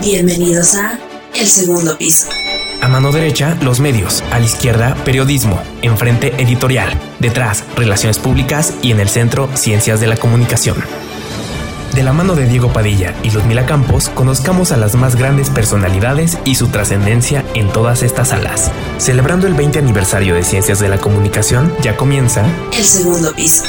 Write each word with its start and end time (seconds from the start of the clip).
Bienvenidos 0.00 0.76
a 0.76 0.96
El 1.34 1.48
Segundo 1.48 1.98
Piso. 1.98 2.28
A 2.80 2.86
mano 2.86 3.10
derecha, 3.10 3.58
los 3.62 3.80
medios. 3.80 4.22
A 4.30 4.38
la 4.38 4.44
izquierda, 4.44 4.94
periodismo. 5.04 5.60
Enfrente, 5.82 6.32
editorial. 6.40 6.96
Detrás, 7.18 7.64
relaciones 7.74 8.20
públicas. 8.20 8.74
Y 8.80 8.92
en 8.92 9.00
el 9.00 9.08
centro, 9.08 9.50
ciencias 9.54 9.98
de 9.98 10.06
la 10.06 10.16
comunicación. 10.16 10.76
De 11.94 12.04
la 12.04 12.12
mano 12.12 12.36
de 12.36 12.46
Diego 12.46 12.72
Padilla 12.72 13.12
y 13.24 13.30
Ludmila 13.30 13.66
Campos, 13.66 14.08
conozcamos 14.10 14.70
a 14.70 14.76
las 14.76 14.94
más 14.94 15.16
grandes 15.16 15.50
personalidades 15.50 16.38
y 16.44 16.54
su 16.54 16.68
trascendencia 16.68 17.44
en 17.54 17.68
todas 17.72 18.04
estas 18.04 18.28
salas. 18.28 18.70
Celebrando 18.98 19.48
el 19.48 19.54
20 19.54 19.80
aniversario 19.80 20.36
de 20.36 20.44
Ciencias 20.44 20.78
de 20.78 20.88
la 20.88 20.98
Comunicación, 20.98 21.74
ya 21.82 21.96
comienza 21.96 22.44
El 22.72 22.84
Segundo 22.84 23.34
Piso. 23.34 23.64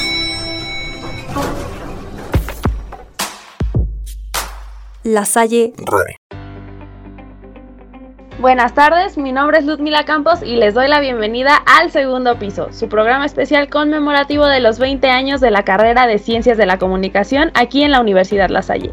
La 5.03 5.23
Salle 5.23 5.71
Buenas 8.37 8.73
tardes, 8.73 9.17
mi 9.17 9.31
nombre 9.31 9.59
es 9.59 9.65
Ludmila 9.65 10.03
Campos 10.03 10.39
y 10.43 10.57
les 10.57 10.73
doy 10.73 10.89
la 10.89 10.99
bienvenida 10.99 11.55
al 11.55 11.89
segundo 11.89 12.37
piso, 12.37 12.67
su 12.73 12.89
programa 12.89 13.25
especial 13.25 13.69
conmemorativo 13.69 14.45
de 14.45 14.59
los 14.59 14.77
20 14.77 15.09
años 15.09 15.39
de 15.39 15.51
la 15.51 15.63
carrera 15.63 16.05
de 16.05 16.19
Ciencias 16.19 16.57
de 16.57 16.65
la 16.65 16.77
Comunicación 16.79 17.49
aquí 17.53 17.81
en 17.83 17.91
la 17.91 18.01
Universidad 18.01 18.49
La 18.49 18.61
Salle. 18.61 18.91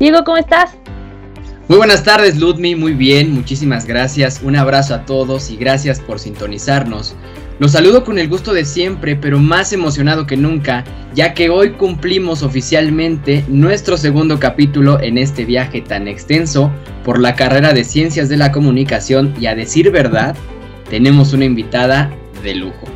Diego, 0.00 0.24
¿cómo 0.24 0.38
estás? 0.38 0.72
Muy 1.68 1.78
buenas 1.78 2.02
tardes, 2.02 2.36
Ludmi, 2.36 2.74
muy 2.74 2.92
bien, 2.92 3.32
muchísimas 3.32 3.86
gracias, 3.86 4.40
un 4.42 4.56
abrazo 4.56 4.96
a 4.96 5.04
todos 5.04 5.50
y 5.50 5.56
gracias 5.56 6.00
por 6.00 6.18
sintonizarnos. 6.18 7.14
Los 7.60 7.70
saludo 7.70 8.02
con 8.02 8.18
el 8.18 8.28
gusto 8.28 8.52
de 8.52 8.64
siempre, 8.64 9.14
pero 9.14 9.38
más 9.38 9.72
emocionado 9.72 10.26
que 10.26 10.36
nunca, 10.36 10.82
ya 11.14 11.34
que 11.34 11.50
hoy 11.50 11.70
cumplimos 11.70 12.42
oficialmente 12.42 13.44
nuestro 13.46 13.96
segundo 13.96 14.40
capítulo 14.40 15.00
en 15.00 15.18
este 15.18 15.44
viaje 15.44 15.80
tan 15.80 16.08
extenso 16.08 16.72
por 17.04 17.20
la 17.20 17.36
carrera 17.36 17.72
de 17.72 17.84
Ciencias 17.84 18.28
de 18.28 18.38
la 18.38 18.50
Comunicación 18.50 19.32
y 19.38 19.46
a 19.46 19.54
decir 19.54 19.92
verdad, 19.92 20.34
tenemos 20.90 21.32
una 21.32 21.44
invitada 21.44 22.10
de 22.42 22.56
lujo. 22.56 22.88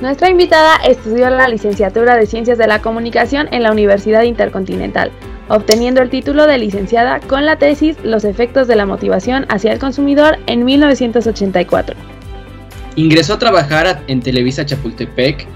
Nuestra 0.00 0.30
invitada 0.30 0.76
estudió 0.86 1.28
la 1.28 1.48
licenciatura 1.48 2.16
de 2.16 2.26
Ciencias 2.26 2.58
de 2.58 2.68
la 2.68 2.80
Comunicación 2.80 3.48
en 3.50 3.64
la 3.64 3.72
Universidad 3.72 4.22
Intercontinental, 4.22 5.10
obteniendo 5.48 6.00
el 6.00 6.10
título 6.10 6.46
de 6.46 6.58
licenciada 6.58 7.18
con 7.18 7.44
la 7.44 7.56
tesis 7.56 7.96
Los 8.04 8.22
efectos 8.22 8.68
de 8.68 8.76
la 8.76 8.86
motivación 8.86 9.46
hacia 9.48 9.72
el 9.72 9.80
consumidor 9.80 10.38
en 10.46 10.64
1984. 10.64 12.19
Ingresó 12.96 13.34
a 13.34 13.38
trabajar 13.38 14.02
en 14.08 14.20
Televisa 14.20 14.66
Chapultepec 14.66 15.46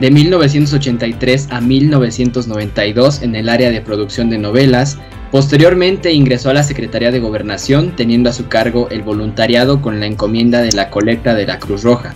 de 0.00 0.10
1983 0.10 1.48
a 1.50 1.60
1992 1.60 3.22
en 3.22 3.36
el 3.36 3.48
área 3.48 3.70
de 3.70 3.80
producción 3.80 4.30
de 4.30 4.38
novelas. 4.38 4.98
Posteriormente 5.30 6.12
ingresó 6.12 6.50
a 6.50 6.54
la 6.54 6.62
Secretaría 6.62 7.10
de 7.10 7.20
Gobernación, 7.20 7.94
teniendo 7.94 8.30
a 8.30 8.32
su 8.32 8.48
cargo 8.48 8.88
el 8.90 9.02
voluntariado 9.02 9.80
con 9.82 10.00
la 10.00 10.06
encomienda 10.06 10.62
de 10.62 10.72
la 10.72 10.90
colecta 10.90 11.34
de 11.34 11.46
la 11.46 11.58
Cruz 11.58 11.84
Roja. 11.84 12.14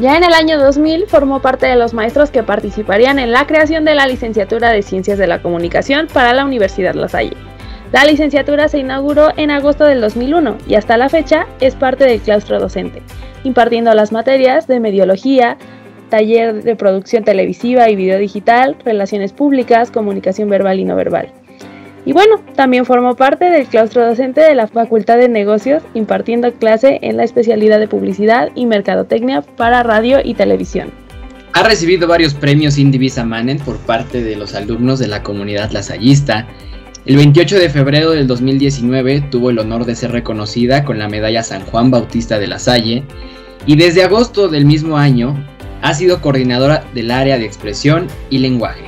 Ya 0.00 0.16
en 0.16 0.24
el 0.24 0.32
año 0.32 0.58
2000 0.58 1.06
formó 1.06 1.40
parte 1.40 1.66
de 1.66 1.76
los 1.76 1.92
maestros 1.92 2.30
que 2.30 2.42
participarían 2.42 3.18
en 3.18 3.32
la 3.32 3.46
creación 3.46 3.84
de 3.84 3.94
la 3.94 4.06
licenciatura 4.06 4.70
de 4.70 4.82
Ciencias 4.82 5.18
de 5.18 5.26
la 5.26 5.42
Comunicación 5.42 6.08
para 6.12 6.32
la 6.32 6.44
Universidad 6.44 6.94
La 6.94 7.08
Salle. 7.08 7.36
La 7.90 8.04
licenciatura 8.04 8.68
se 8.68 8.78
inauguró 8.78 9.28
en 9.38 9.50
agosto 9.50 9.84
del 9.84 10.02
2001 10.02 10.58
y 10.68 10.74
hasta 10.74 10.98
la 10.98 11.08
fecha 11.08 11.46
es 11.60 11.74
parte 11.74 12.04
del 12.04 12.20
claustro 12.20 12.60
docente, 12.60 13.02
impartiendo 13.44 13.94
las 13.94 14.12
materias 14.12 14.66
de 14.66 14.78
mediología, 14.78 15.56
taller 16.10 16.62
de 16.62 16.76
producción 16.76 17.24
televisiva 17.24 17.88
y 17.88 17.96
video 17.96 18.18
digital, 18.18 18.76
relaciones 18.84 19.32
públicas, 19.32 19.90
comunicación 19.90 20.50
verbal 20.50 20.80
y 20.80 20.84
no 20.84 20.96
verbal. 20.96 21.32
Y 22.04 22.12
bueno, 22.12 22.42
también 22.56 22.84
formó 22.84 23.16
parte 23.16 23.46
del 23.46 23.66
claustro 23.66 24.06
docente 24.06 24.42
de 24.42 24.54
la 24.54 24.66
Facultad 24.66 25.16
de 25.16 25.28
Negocios, 25.30 25.82
impartiendo 25.94 26.52
clase 26.52 26.98
en 27.00 27.16
la 27.16 27.24
especialidad 27.24 27.78
de 27.78 27.88
publicidad 27.88 28.50
y 28.54 28.66
mercadotecnia 28.66 29.40
para 29.40 29.82
radio 29.82 30.18
y 30.22 30.34
televisión. 30.34 30.90
Ha 31.54 31.62
recibido 31.62 32.06
varios 32.06 32.34
premios 32.34 32.76
Indivisa 32.76 33.24
Manen 33.24 33.58
por 33.58 33.78
parte 33.78 34.22
de 34.22 34.36
los 34.36 34.54
alumnos 34.54 34.98
de 34.98 35.08
la 35.08 35.22
comunidad 35.22 35.70
lasallista 35.70 36.46
el 37.04 37.16
28 37.16 37.58
de 37.58 37.70
febrero 37.70 38.10
del 38.10 38.26
2019 38.26 39.28
tuvo 39.30 39.50
el 39.50 39.58
honor 39.58 39.84
de 39.84 39.94
ser 39.94 40.12
reconocida 40.12 40.84
con 40.84 40.98
la 40.98 41.08
medalla 41.08 41.42
San 41.42 41.64
Juan 41.64 41.90
Bautista 41.90 42.38
de 42.38 42.46
la 42.48 42.58
Salle 42.58 43.04
y 43.66 43.76
desde 43.76 44.02
agosto 44.02 44.48
del 44.48 44.66
mismo 44.66 44.98
año 44.98 45.34
ha 45.80 45.94
sido 45.94 46.20
coordinadora 46.20 46.84
del 46.94 47.10
área 47.10 47.38
de 47.38 47.46
expresión 47.46 48.08
y 48.30 48.38
lenguaje. 48.38 48.84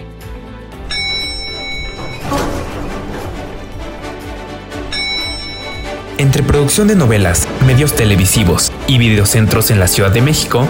Entre 6.19 6.43
producción 6.43 6.87
de 6.89 6.97
novelas, 6.97 7.49
medios 7.67 7.95
televisivos 7.95 8.71
y 8.87 8.99
videocentros 8.99 9.71
en 9.71 9.81
la 9.81 9.87
Ciudad 9.87 10.11
de 10.11 10.21
México, 10.21 10.67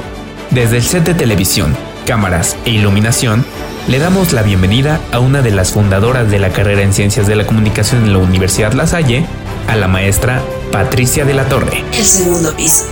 desde 0.50 0.76
el 0.76 0.84
set 0.84 1.04
de 1.04 1.14
televisión, 1.14 1.74
cámaras 2.10 2.56
e 2.64 2.70
iluminación, 2.70 3.46
le 3.86 4.00
damos 4.00 4.32
la 4.32 4.42
bienvenida 4.42 5.00
a 5.12 5.20
una 5.20 5.42
de 5.42 5.52
las 5.52 5.70
fundadoras 5.70 6.28
de 6.28 6.40
la 6.40 6.52
carrera 6.52 6.82
en 6.82 6.92
Ciencias 6.92 7.28
de 7.28 7.36
la 7.36 7.46
Comunicación 7.46 8.02
en 8.02 8.12
la 8.12 8.18
Universidad 8.18 8.72
La 8.72 8.88
Salle, 8.88 9.24
a 9.68 9.76
la 9.76 9.86
maestra 9.86 10.42
Patricia 10.72 11.24
de 11.24 11.34
la 11.34 11.48
Torre. 11.48 11.84
El 11.92 12.04
segundo 12.04 12.52
piso. 12.56 12.84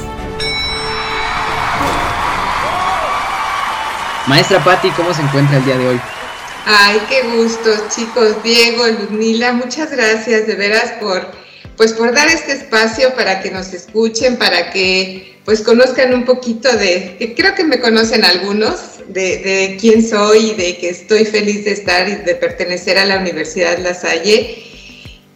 Maestra 4.29 4.63
Patti, 4.63 4.91
¿cómo 4.91 5.13
se 5.13 5.23
encuentra 5.23 5.57
el 5.57 5.65
día 5.65 5.79
de 5.79 5.89
hoy? 5.89 6.01
Ay, 6.65 7.03
qué 7.09 7.23
gusto, 7.37 7.71
chicos. 7.93 8.41
Diego, 8.45 8.87
Ludmila, 8.87 9.53
muchas 9.53 9.91
gracias 9.91 10.47
de 10.47 10.55
veras 10.55 10.93
por, 11.01 11.33
pues, 11.77 11.93
por 11.93 12.15
dar 12.15 12.29
este 12.29 12.53
espacio 12.53 13.13
para 13.17 13.41
que 13.41 13.51
nos 13.51 13.75
escuchen, 13.75 14.37
para 14.37 14.71
que 14.71 15.41
pues 15.49 15.63
conozcan 15.63 16.13
un 16.13 16.27
poquito 16.27 16.71
de, 16.77 17.17
que 17.19 17.35
creo 17.35 17.55
que 17.55 17.65
me 17.65 17.81
conocen 17.81 18.23
algunos, 18.23 18.98
de, 19.09 19.77
quién 19.81 20.07
soy 20.07 20.51
y 20.51 20.55
de 20.55 20.77
que 20.79 20.91
estoy 20.91 21.25
feliz 21.25 21.65
de 21.65 21.73
estar 21.73 22.09
y 22.09 22.17
de 22.17 22.35
pertenecer 22.35 22.99
a 22.99 23.05
la 23.05 23.19
Universidad 23.19 23.79
La 23.79 23.95
Salle. 23.95 24.65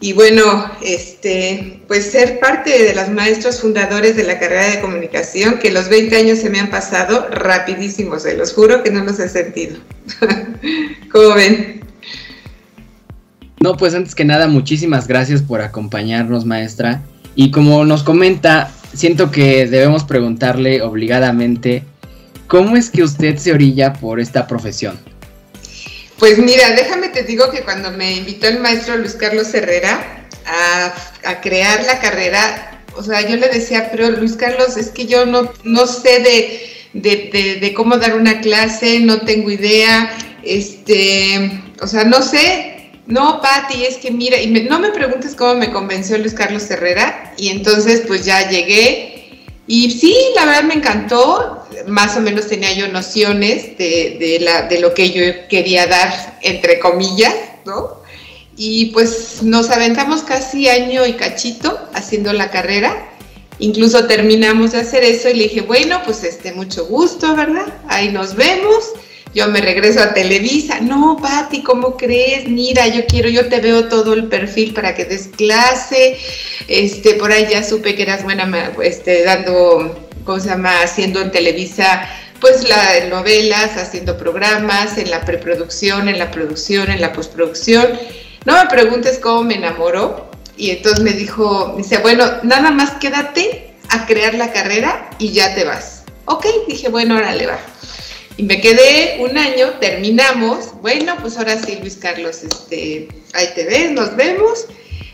Y 0.01 0.13
bueno, 0.15 0.71
este, 0.85 1.81
pues 1.87 2.11
ser 2.11 2.41
parte 2.41 2.83
de 2.83 2.95
los 2.95 3.09
maestros 3.09 3.61
fundadores 3.61 4.17
de 4.17 4.25
la 4.25 4.39
carrera 4.39 4.69
de 4.69 4.81
comunicación, 4.81 5.59
que 5.59 5.71
los 5.71 5.89
20 5.89 6.17
años 6.17 6.39
se 6.41 6.51
me 6.51 6.59
han 6.59 6.71
pasado 6.71 7.29
rapidísimos, 7.31 8.25
se 8.25 8.37
los 8.37 8.53
juro 8.53 8.83
que 8.83 8.91
no 8.91 9.05
los 9.05 9.21
he 9.21 9.29
sentido. 9.29 9.77
¿Cómo 11.13 11.35
ven? 11.35 11.83
No, 13.61 13.77
pues 13.77 13.95
antes 13.95 14.17
que 14.17 14.25
nada, 14.25 14.49
muchísimas 14.49 15.07
gracias 15.07 15.41
por 15.41 15.61
acompañarnos, 15.61 16.45
maestra. 16.45 17.01
Y 17.37 17.53
como 17.53 17.85
nos 17.85 18.03
comenta, 18.03 18.73
siento 18.93 19.31
que 19.31 19.69
debemos 19.69 20.03
preguntarle 20.03 20.83
obligadamente 20.83 21.85
¿Cómo 22.53 22.77
es 22.77 22.91
que 22.91 23.03
usted 23.03 23.39
se 23.39 23.51
orilla 23.51 23.95
por 23.95 24.21
esta 24.21 24.47
profesión? 24.47 25.01
Pues 26.19 26.37
mira, 26.37 26.73
déjame 26.73 27.09
te 27.09 27.23
digo 27.23 27.51
que 27.51 27.63
cuando 27.63 27.91
me 27.93 28.13
invitó 28.13 28.47
el 28.47 28.61
maestro 28.61 28.99
Luis 28.99 29.15
Carlos 29.15 29.55
Herrera 29.55 30.27
a, 30.45 31.41
crear 31.41 31.83
la 31.87 31.99
carrera, 31.99 32.83
o 32.95 33.03
sea, 33.03 33.27
yo 33.27 33.37
le 33.37 33.49
decía, 33.49 33.89
pero 33.91 34.11
Luis 34.11 34.35
Carlos, 34.35 34.77
es 34.77 34.91
que 34.91 35.07
yo 35.07 35.25
no, 35.25 35.51
no 35.65 35.87
sé 35.87 36.69
de, 36.93 37.73
cómo 37.75 37.97
dar 37.97 38.17
una 38.17 38.43
clase, 38.43 39.01
no 39.01 39.23
tengo 39.23 39.51
idea, 39.51 40.15
este, 40.43 41.59
o 41.81 41.87
sea, 41.87 42.05
no 42.05 42.21
sé, 42.21 42.91
no, 43.07 43.41
Patti, 43.41 43.87
es 43.87 43.97
que 43.97 44.11
mira, 44.11 44.39
y 44.39 44.49
no 44.51 44.79
me 44.79 44.91
preguntes 44.91 45.35
cómo 45.35 45.55
me 45.55 45.73
convenció 45.73 46.19
Luis 46.19 46.35
Carlos 46.35 46.71
Herrera, 46.71 47.33
y 47.39 47.49
entonces 47.49 48.03
pues 48.07 48.27
ya 48.27 48.51
llegué, 48.51 49.49
y 49.67 49.91
sí, 49.91 50.15
la 50.37 50.45
verdad 50.45 50.65
me 50.65 50.75
encantó, 50.75 51.62
más 51.87 52.17
o 52.17 52.21
menos 52.21 52.49
tenía 52.49 52.73
yo 52.73 52.89
nociones 52.89 53.77
de, 53.79 54.39
la, 54.41 54.63
de 54.63 54.81
lo 54.81 54.95
que 54.95 55.11
yo 55.11 55.49
quería 55.49 55.87
dar, 55.87 56.39
entre 56.43 56.79
comillas, 56.79 57.35
¿no? 57.65 58.03
Y 58.57 58.87
pues 58.87 59.43
nos 59.43 59.71
aventamos 59.71 60.23
casi 60.23 60.69
año 60.69 61.07
y 61.07 61.15
cachito 61.15 61.79
haciendo 61.95 62.33
la 62.33 62.51
carrera. 62.51 63.09
Incluso 63.59 64.07
terminamos 64.07 64.73
de 64.73 64.79
hacer 64.79 65.05
eso 65.05 65.29
y 65.29 65.35
le 65.35 65.45
dije, 65.45 65.61
bueno, 65.63 66.01
pues 66.05 66.25
este, 66.25 66.53
mucho 66.53 66.87
gusto, 66.87 67.35
¿verdad? 67.35 67.73
Ahí 67.89 68.11
nos 68.11 68.35
vemos. 68.35 68.93
Yo 69.35 69.49
me 69.49 69.63
regreso 69.63 70.01
a 70.01 70.13
Televisa. 70.13 70.81
No, 70.81 71.17
Pati, 71.21 71.63
¿cómo 71.63 71.97
crees? 71.97 72.49
Mira, 72.49 72.87
yo 72.89 73.07
quiero, 73.07 73.31
yo 73.31 73.49
te 73.49 73.61
veo 73.61 73.89
todo 73.89 74.13
el 74.13 74.27
perfil 74.27 74.75
para 74.75 74.95
que 74.95 75.07
des 75.07 75.29
clase. 75.29 76.19
Este, 76.69 77.15
por 77.15 77.33
ahí 77.33 77.47
ya 77.51 77.63
supe 77.63 77.95
que 77.95 78.03
eras 78.03 78.25
buena 78.25 78.73
este, 78.83 79.25
dando 79.25 80.11
¿cómo 80.25 80.41
se 80.41 80.49
llama? 80.49 80.83
Haciendo 80.83 81.21
en 81.21 81.31
Televisa, 81.31 82.09
pues 82.41 82.69
las 82.69 83.09
novelas, 83.09 83.77
haciendo 83.77 84.17
programas, 84.17 84.99
en 84.99 85.11
la 85.11 85.25
preproducción, 85.25 86.09
en 86.09 86.19
la 86.19 86.31
producción, 86.31 86.91
en 86.91 87.01
la 87.01 87.13
postproducción. 87.13 87.99
No 88.45 88.57
me 88.57 88.69
preguntes 88.69 89.19
cómo 89.19 89.45
me 89.45 89.55
enamoró. 89.55 90.31
Y 90.57 90.71
entonces 90.71 91.03
me 91.03 91.13
dijo, 91.13 91.75
dice, 91.77 91.99
bueno, 91.99 92.25
nada 92.43 92.71
más 92.71 92.93
quédate 92.93 93.75
a 93.89 94.07
crear 94.07 94.35
la 94.35 94.53
carrera 94.53 95.11
y 95.19 95.33
ya 95.33 95.55
te 95.55 95.65
vas. 95.65 96.05
Ok, 96.27 96.47
dije, 96.69 96.89
bueno, 96.89 97.15
ahora 97.15 97.35
le 97.35 97.47
va. 97.47 97.59
Y 98.37 98.45
me 98.45 98.61
quedé 98.61 99.19
un 99.21 99.37
año, 99.37 99.71
terminamos. 99.81 100.81
Bueno, 100.81 101.17
pues 101.21 101.37
ahora 101.37 101.59
sí, 101.63 101.79
Luis 101.81 101.97
Carlos, 101.97 102.43
este, 102.43 103.09
ahí 103.35 103.49
te 103.55 103.65
ves, 103.65 103.93
nos 103.93 104.17
vemos 104.17 104.67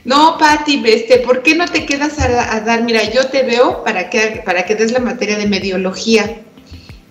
no, 0.09 0.39
Pati, 0.39 0.83
este, 0.87 1.19
¿por 1.19 1.43
qué 1.43 1.55
no 1.55 1.67
te 1.67 1.85
quedas 1.85 2.19
a, 2.19 2.61
dar? 2.61 2.83
Mira, 2.83 3.03
yo 3.13 3.27
te 3.27 3.43
veo 3.43 3.85
para 3.85 4.09
que, 4.09 4.41
para 4.43 4.65
que 4.65 4.75
des 4.75 4.91
la 4.91 5.01
materia 5.01 5.37
de 5.37 5.47
mediología. 5.47 6.41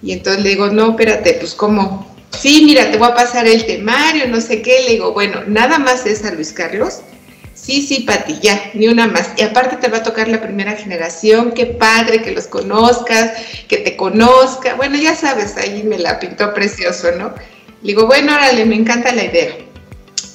Y 0.02 0.14
entonces 0.14 0.42
le 0.42 0.50
digo, 0.50 0.70
no, 0.70 0.90
espérate, 0.90 1.34
pues 1.34 1.54
cómo. 1.54 2.12
Sí, 2.32 2.64
mira, 2.66 2.90
te 2.90 2.98
voy 2.98 3.10
a 3.10 3.14
pasar 3.14 3.46
el 3.46 3.68
temario, 3.68 4.28
no 4.28 4.42
sé 4.42 4.64
qué. 4.64 4.82
Le 4.82 4.94
digo, 4.94 5.14
bueno, 5.14 5.44
nada 5.46 5.78
más 5.78 6.08
es 6.08 6.26
a 6.26 6.32
Luis 6.32 6.52
Carlos. 6.52 7.02
Sí, 7.54 7.86
sí, 7.86 8.00
Pati, 8.00 8.40
ya, 8.42 8.72
ni 8.74 8.88
una 8.88 9.06
más. 9.06 9.30
Y 9.38 9.44
aparte 9.44 9.76
te 9.76 9.90
va 9.90 10.00
a 10.00 10.04
tocar 10.04 10.28
la 10.28 10.42
primera 10.42 10.72
generación, 10.72 11.52
qué 11.52 11.68
padre 11.68 12.24
que 12.24 12.32
los 12.32 12.48
conozcas, 12.48 13.32
que 13.68 13.78
te 13.78 13.96
conozca. 13.96 14.74
Bueno, 14.74 14.98
ya 14.98 15.16
sabes, 15.16 15.56
ahí 15.58 15.84
me 15.84 16.00
la 16.00 16.20
pintó 16.20 16.52
precioso, 16.52 17.12
¿no? 17.12 17.36
Le 17.84 17.90
digo, 17.90 18.08
bueno, 18.08 18.34
órale, 18.34 18.66
me 18.66 18.76
encanta 18.76 19.14
la 19.14 19.26
idea. 19.26 19.56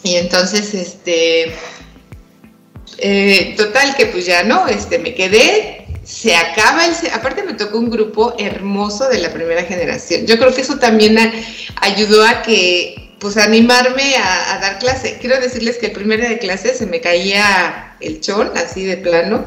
Y 0.05 0.15
entonces, 0.15 0.75
este, 0.75 1.53
eh, 3.05 3.55
total 3.57 3.97
que 3.97 4.07
pues 4.07 4.27
ya 4.27 4.45
no, 4.45 4.69
este, 4.69 5.01
me 5.01 5.13
quedé, 5.13 5.87
se 6.05 6.37
acaba 6.37 6.87
el, 6.87 6.93
aparte 7.13 7.43
me 7.43 7.55
tocó 7.55 7.79
un 7.79 7.91
grupo 7.91 8.37
hermoso 8.39 9.09
de 9.09 9.19
la 9.19 9.33
primera 9.33 9.65
generación. 9.65 10.25
Yo 10.25 10.39
creo 10.39 10.55
que 10.55 10.61
eso 10.61 10.79
también 10.79 11.19
ayudó 11.81 12.25
a 12.25 12.43
que, 12.43 13.17
pues 13.19 13.37
animarme 13.39 14.15
a, 14.17 14.59
dar 14.61 14.79
clase. 14.79 15.19
Quiero 15.21 15.41
decirles 15.41 15.79
que 15.79 15.87
el 15.87 15.93
primer 15.93 16.21
día 16.21 16.29
de 16.29 16.39
clase 16.39 16.77
se 16.77 16.87
me 16.87 17.01
caía 17.01 17.97
el 17.99 18.21
chón, 18.21 18.53
así 18.55 18.85
de 18.85 18.99
plano, 18.99 19.47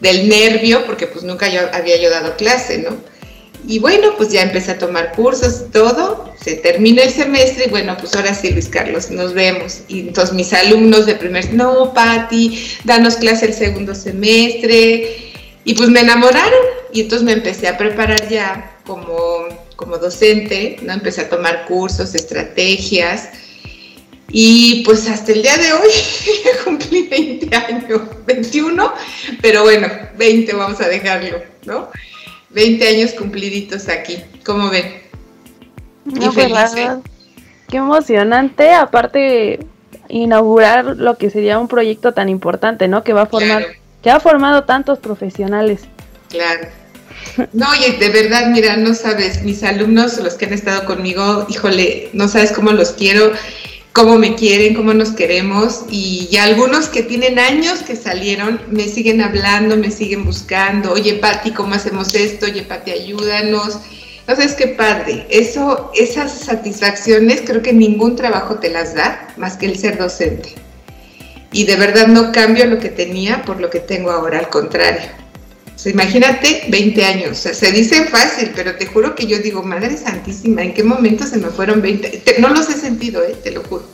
del 0.00 0.28
nervio, 0.28 0.84
porque 0.84 1.06
pues 1.06 1.24
nunca 1.24 1.48
yo 1.48 1.60
había 1.72 2.00
yo 2.02 2.10
dado 2.10 2.36
clase, 2.36 2.78
¿no? 2.78 2.96
Y 3.66 3.80
bueno, 3.80 4.14
pues 4.16 4.30
ya 4.30 4.42
empecé 4.42 4.72
a 4.72 4.78
tomar 4.78 5.12
cursos 5.12 5.64
todo, 5.72 6.32
se 6.40 6.54
termina 6.54 7.02
el 7.02 7.10
semestre 7.10 7.64
y 7.66 7.70
bueno, 7.70 7.96
pues 7.98 8.14
ahora 8.14 8.32
sí, 8.32 8.50
Luis 8.50 8.68
Carlos, 8.68 9.10
nos 9.10 9.34
vemos. 9.34 9.80
Y 9.88 10.00
entonces 10.00 10.34
mis 10.34 10.52
alumnos 10.52 11.04
de 11.04 11.16
primer, 11.16 11.52
no, 11.52 11.92
Patti, 11.92 12.64
danos 12.84 13.16
clase 13.16 13.46
el 13.46 13.54
segundo 13.54 13.94
semestre. 13.94 15.32
Y 15.64 15.74
pues 15.74 15.88
me 15.88 16.00
enamoraron 16.00 16.60
y 16.92 17.00
entonces 17.00 17.24
me 17.24 17.32
empecé 17.32 17.66
a 17.66 17.76
preparar 17.76 18.28
ya 18.28 18.78
como, 18.86 19.48
como 19.74 19.98
docente, 19.98 20.76
¿no? 20.82 20.92
Empecé 20.92 21.22
a 21.22 21.28
tomar 21.28 21.64
cursos, 21.66 22.14
estrategias. 22.14 23.30
Y 24.28 24.84
pues 24.84 25.08
hasta 25.08 25.32
el 25.32 25.42
día 25.42 25.56
de 25.56 25.72
hoy 25.72 25.90
cumplí 26.64 27.08
20 27.08 27.56
años, 27.56 28.02
21, 28.26 28.92
pero 29.42 29.64
bueno, 29.64 29.88
20 30.16 30.52
vamos 30.54 30.80
a 30.80 30.88
dejarlo, 30.88 31.42
¿no? 31.64 31.88
20 32.56 32.88
años 32.88 33.12
cumpliditos 33.12 33.86
aquí. 33.90 34.16
¿Cómo 34.44 34.70
ven? 34.70 35.02
No, 36.06 36.32
pues, 36.32 36.50
qué 37.68 37.76
emocionante. 37.76 38.72
Aparte, 38.72 39.60
inaugurar 40.08 40.96
lo 40.96 41.18
que 41.18 41.28
sería 41.28 41.58
un 41.58 41.68
proyecto 41.68 42.14
tan 42.14 42.30
importante, 42.30 42.88
¿no? 42.88 43.04
Que 43.04 43.12
va 43.12 43.22
a 43.22 43.26
formar, 43.26 43.66
que 44.02 44.08
ha 44.08 44.20
formado 44.20 44.64
tantos 44.64 44.98
profesionales. 44.98 45.82
Claro. 46.30 46.68
No, 47.52 47.66
oye, 47.70 47.98
de 47.98 48.08
verdad, 48.08 48.46
mira, 48.46 48.78
no 48.78 48.94
sabes, 48.94 49.42
mis 49.42 49.62
alumnos, 49.62 50.16
los 50.18 50.34
que 50.34 50.46
han 50.46 50.54
estado 50.54 50.86
conmigo, 50.86 51.44
híjole, 51.50 52.08
no 52.14 52.28
sabes 52.28 52.52
cómo 52.52 52.72
los 52.72 52.92
quiero 52.92 53.32
cómo 53.96 54.18
me 54.18 54.34
quieren, 54.34 54.74
cómo 54.74 54.92
nos 54.92 55.12
queremos 55.12 55.86
y, 55.88 56.28
ya 56.30 56.44
algunos 56.44 56.90
que 56.90 57.02
tienen 57.02 57.38
años 57.38 57.78
que 57.78 57.96
salieron 57.96 58.60
me 58.70 58.88
siguen 58.88 59.22
hablando, 59.22 59.74
me 59.78 59.90
siguen 59.90 60.26
buscando, 60.26 60.92
oye 60.92 61.14
Pati, 61.14 61.52
¿cómo 61.52 61.74
hacemos 61.74 62.12
esto? 62.14 62.44
Oye 62.44 62.62
Pati, 62.62 62.90
ayúdanos. 62.90 63.78
Entonces, 64.20 64.52
qué 64.52 64.66
padre. 64.66 65.24
Eso, 65.30 65.90
esas 65.94 66.30
satisfacciones 66.30 67.40
creo 67.46 67.62
que 67.62 67.72
ningún 67.72 68.16
trabajo 68.16 68.56
te 68.56 68.68
las 68.68 68.94
da 68.94 69.28
más 69.38 69.56
que 69.56 69.64
el 69.64 69.78
ser 69.78 69.96
docente. 69.96 70.50
Y 71.52 71.64
de 71.64 71.76
verdad 71.76 72.06
no 72.06 72.32
cambio 72.32 72.66
lo 72.66 72.78
que 72.78 72.90
tenía 72.90 73.44
por 73.46 73.62
lo 73.62 73.70
que 73.70 73.80
tengo 73.80 74.10
ahora, 74.10 74.40
al 74.40 74.50
contrario. 74.50 75.08
Imagínate 75.84 76.64
20 76.68 77.04
años, 77.04 77.38
se 77.38 77.72
dice 77.72 78.06
fácil, 78.06 78.52
pero 78.56 78.76
te 78.76 78.86
juro 78.86 79.14
que 79.14 79.26
yo 79.26 79.38
digo, 79.38 79.62
Madre 79.62 79.96
Santísima, 79.96 80.62
¿en 80.62 80.74
qué 80.74 80.82
momento 80.82 81.26
se 81.26 81.36
me 81.36 81.48
fueron 81.48 81.82
20? 81.82 82.36
no 82.38 82.48
los 82.48 82.68
he 82.70 82.74
sentido, 82.74 83.22
¿eh? 83.22 83.36
te 83.42 83.50
lo 83.50 83.62
juro. 83.62 83.84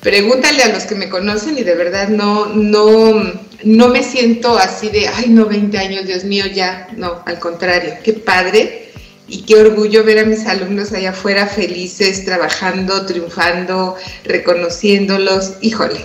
Pregúntale 0.00 0.62
a 0.62 0.68
los 0.68 0.84
que 0.84 0.94
me 0.94 1.08
conocen 1.08 1.58
y 1.58 1.64
de 1.64 1.74
verdad 1.74 2.08
no, 2.08 2.46
no, 2.46 3.32
no 3.64 3.88
me 3.88 4.04
siento 4.04 4.56
así 4.56 4.88
de, 4.88 5.08
ay, 5.08 5.30
no, 5.30 5.46
20 5.46 5.76
años, 5.78 6.06
Dios 6.06 6.22
mío, 6.22 6.44
ya. 6.46 6.86
No, 6.96 7.22
al 7.26 7.40
contrario, 7.40 7.94
qué 8.04 8.12
padre 8.12 8.92
y 9.26 9.42
qué 9.42 9.56
orgullo 9.56 10.04
ver 10.04 10.20
a 10.20 10.24
mis 10.24 10.46
alumnos 10.46 10.92
allá 10.92 11.10
afuera 11.10 11.48
felices, 11.48 12.24
trabajando, 12.24 13.04
triunfando, 13.06 13.96
reconociéndolos. 14.24 15.54
Híjole, 15.60 15.98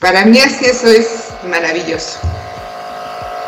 para 0.00 0.26
mí 0.26 0.40
así 0.40 0.64
eso 0.64 0.88
es 0.88 1.06
maravilloso. 1.48 2.18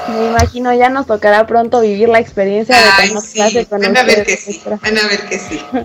Me 0.08 0.26
imagino 0.26 0.72
ya 0.72 0.88
nos 0.88 1.06
tocará 1.06 1.46
pronto 1.46 1.81
vivir 1.81 2.08
la 2.08 2.19
experiencia 2.19 2.76
de 2.76 3.08
tomar 3.08 3.22
clase 3.32 3.66
con 3.66 3.81
Van 3.81 3.96
a 3.96 4.02
ver 4.02 4.25
que 4.25 4.37
sí, 4.37 4.62
van 4.64 4.99
a 4.99 5.08
ver 5.08 5.20
que 5.28 5.38
sí. 5.38 5.60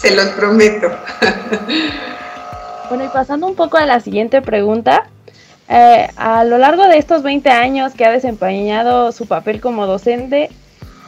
Se 0.00 0.14
los 0.14 0.26
prometo. 0.30 0.90
Bueno, 2.88 3.04
y 3.04 3.08
pasando 3.08 3.46
un 3.46 3.54
poco 3.54 3.76
a 3.76 3.86
la 3.86 4.00
siguiente 4.00 4.42
pregunta, 4.42 5.06
eh, 5.68 6.08
a 6.16 6.42
lo 6.44 6.58
largo 6.58 6.88
de 6.88 6.98
estos 6.98 7.22
20 7.22 7.48
años 7.50 7.92
que 7.94 8.04
ha 8.04 8.10
desempeñado 8.10 9.12
su 9.12 9.26
papel 9.26 9.60
como 9.60 9.86
docente, 9.86 10.50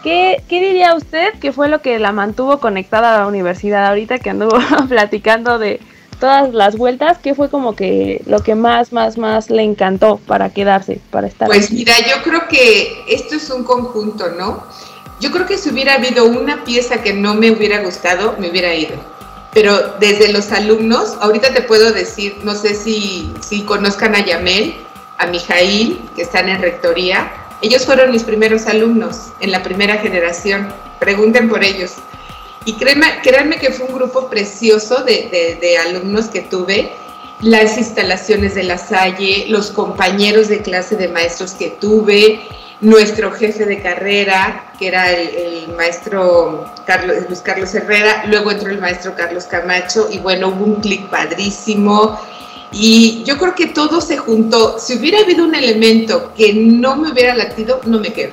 ¿qué, 0.05 0.41
diría 0.49 0.95
usted 0.95 1.33
que 1.41 1.51
fue 1.51 1.69
lo 1.69 1.83
que 1.83 1.99
la 1.99 2.13
mantuvo 2.13 2.59
conectada 2.59 3.17
a 3.17 3.19
la 3.21 3.27
universidad 3.27 3.87
ahorita 3.87 4.21
que 4.21 4.31
anduvo 4.31 4.57
platicando 4.89 5.59
de 5.59 5.81
todas 6.23 6.55
las 6.55 6.77
vueltas? 6.77 7.19
¿Qué 7.19 7.35
fue 7.35 7.51
como 7.51 7.75
que 7.75 8.23
lo 8.27 8.45
que 8.45 8.55
más, 8.55 8.93
más, 8.93 9.19
más 9.19 9.51
le 9.51 9.63
encantó 9.63 10.19
para 10.25 10.51
quedarse, 10.51 11.01
para 11.11 11.27
estar? 11.27 11.49
Pues 11.49 11.73
mira, 11.73 11.95
yo 11.99 12.23
creo 12.23 12.47
que 12.47 13.03
esto 13.09 13.35
es 13.35 13.51
un 13.51 13.65
conjunto, 13.65 14.31
¿no? 14.39 14.63
Yo 15.19 15.33
creo 15.33 15.47
que 15.47 15.59
si 15.59 15.71
hubiera 15.71 15.95
habido 15.95 16.25
una 16.27 16.63
pieza 16.63 17.03
que 17.03 17.13
no 17.13 17.35
me 17.35 17.51
hubiera 17.51 17.83
gustado, 17.83 18.37
me 18.39 18.49
hubiera 18.51 18.73
ido 18.75 18.95
pero 19.55 19.97
desde 20.01 20.33
los 20.33 20.51
alumnos, 20.51 21.17
ahorita 21.21 21.53
te 21.53 21.61
puedo 21.63 21.93
decir, 21.93 22.35
no 22.43 22.55
sé 22.55 22.75
si, 22.75 23.31
si 23.47 23.61
conozcan 23.63 24.15
a 24.15 24.25
Yamel, 24.25 24.75
a 25.19 25.27
Mijail, 25.27 26.01
que 26.17 26.23
están 26.23 26.49
en 26.49 26.63
rectoría, 26.63 27.31
ellos 27.61 27.85
fueron 27.85 28.13
mis 28.13 28.23
primeros 28.23 28.67
alumnos 28.67 29.29
en 29.41 29.51
la 29.51 29.63
primera 29.63 29.99
generación, 29.99 30.73
pregunten 30.99 31.51
por 31.51 31.63
ellos. 31.63 31.97
Y 32.65 32.75
créanme, 32.75 33.07
créanme 33.23 33.59
que 33.59 33.73
fue 33.73 33.87
un 33.87 33.95
grupo 33.95 34.29
precioso 34.29 35.03
de, 35.03 35.59
de 35.61 35.79
alumnos 35.79 36.27
que 36.27 36.43
tuve, 36.43 36.93
las 37.41 37.77
instalaciones 37.77 38.55
de 38.55 38.63
la 38.63 38.79
Salle, 38.79 39.47
los 39.49 39.71
compañeros 39.71 40.49
de 40.49 40.63
clase 40.63 40.97
de 40.97 41.09
maestros 41.09 41.53
que 41.53 41.71
tuve, 41.71 42.41
nuestro 42.83 43.31
jefe 43.31 43.65
de 43.65 43.81
carrera, 43.81 44.73
que 44.79 44.89
era 44.89 45.11
el, 45.13 45.69
maestro 45.77 46.67
Carlos, 46.85 47.17
Luis 47.29 47.41
Carlos 47.41 47.75
Herrera, 47.75 48.25
luego 48.27 48.51
entró 48.51 48.71
el 48.71 48.81
maestro 48.81 49.15
Carlos 49.15 49.45
Camacho 49.45 50.09
y 50.11 50.19
bueno, 50.19 50.49
hubo 50.49 50.65
un 50.65 50.75
clic 50.81 51.09
padrísimo. 51.09 52.19
Y 52.73 53.23
yo 53.25 53.39
creo 53.39 53.55
que 53.55 53.67
todo 53.67 54.01
se 54.01 54.17
juntó. 54.17 54.79
Si 54.79 54.97
hubiera 54.97 55.21
habido 55.21 55.45
un 55.45 55.55
elemento 55.55 56.33
que 56.37 56.53
no 56.55 56.97
me 56.97 57.13
hubiera 57.13 57.35
latido, 57.35 57.81
no 57.85 58.01
me 58.01 58.13
quedo. 58.13 58.33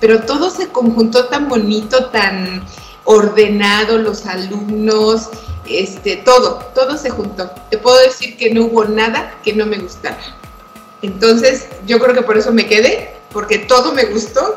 Pero 0.00 0.22
todo 0.22 0.50
se 0.50 0.68
conjuntó 0.68 1.26
tan 1.26 1.48
bonito, 1.48 2.06
tan 2.06 2.64
ordenado, 3.04 3.98
los 3.98 4.26
alumnos, 4.26 5.28
este, 5.68 6.16
todo, 6.16 6.58
todo 6.74 6.96
se 6.96 7.10
juntó. 7.10 7.50
Te 7.70 7.78
puedo 7.78 7.98
decir 8.00 8.36
que 8.36 8.52
no 8.52 8.64
hubo 8.64 8.84
nada 8.84 9.34
que 9.44 9.52
no 9.52 9.66
me 9.66 9.78
gustara. 9.78 10.18
Entonces, 11.02 11.66
yo 11.86 11.98
creo 11.98 12.14
que 12.14 12.22
por 12.22 12.36
eso 12.36 12.52
me 12.52 12.66
quedé 12.66 13.10
porque 13.32 13.58
todo 13.58 13.92
me 13.92 14.04
gustó. 14.06 14.56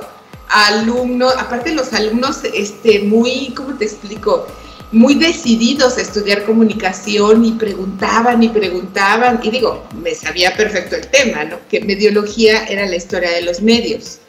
Alumnos, 0.50 1.34
aparte 1.38 1.74
los 1.74 1.92
alumnos, 1.92 2.40
este, 2.54 3.00
muy, 3.00 3.54
¿cómo 3.56 3.78
te 3.78 3.84
explico? 3.84 4.48
Muy 4.94 5.16
decididos 5.16 5.98
a 5.98 6.02
estudiar 6.02 6.46
comunicación 6.46 7.44
y 7.44 7.52
preguntaban 7.54 8.42
y 8.42 8.48
preguntaban. 8.48 9.42
Y 9.44 9.52
digo, 9.52 9.84
me 10.02 10.16
sabía 10.16 10.56
perfecto 10.56 10.96
el 10.96 11.08
tema, 11.08 11.44
¿no? 11.44 11.58
Que 11.70 11.82
mediología 11.82 12.66
era 12.66 12.86
la 12.86 12.96
historia 12.96 13.32
de 13.32 13.42
los 13.42 13.62
medios. 13.62 14.20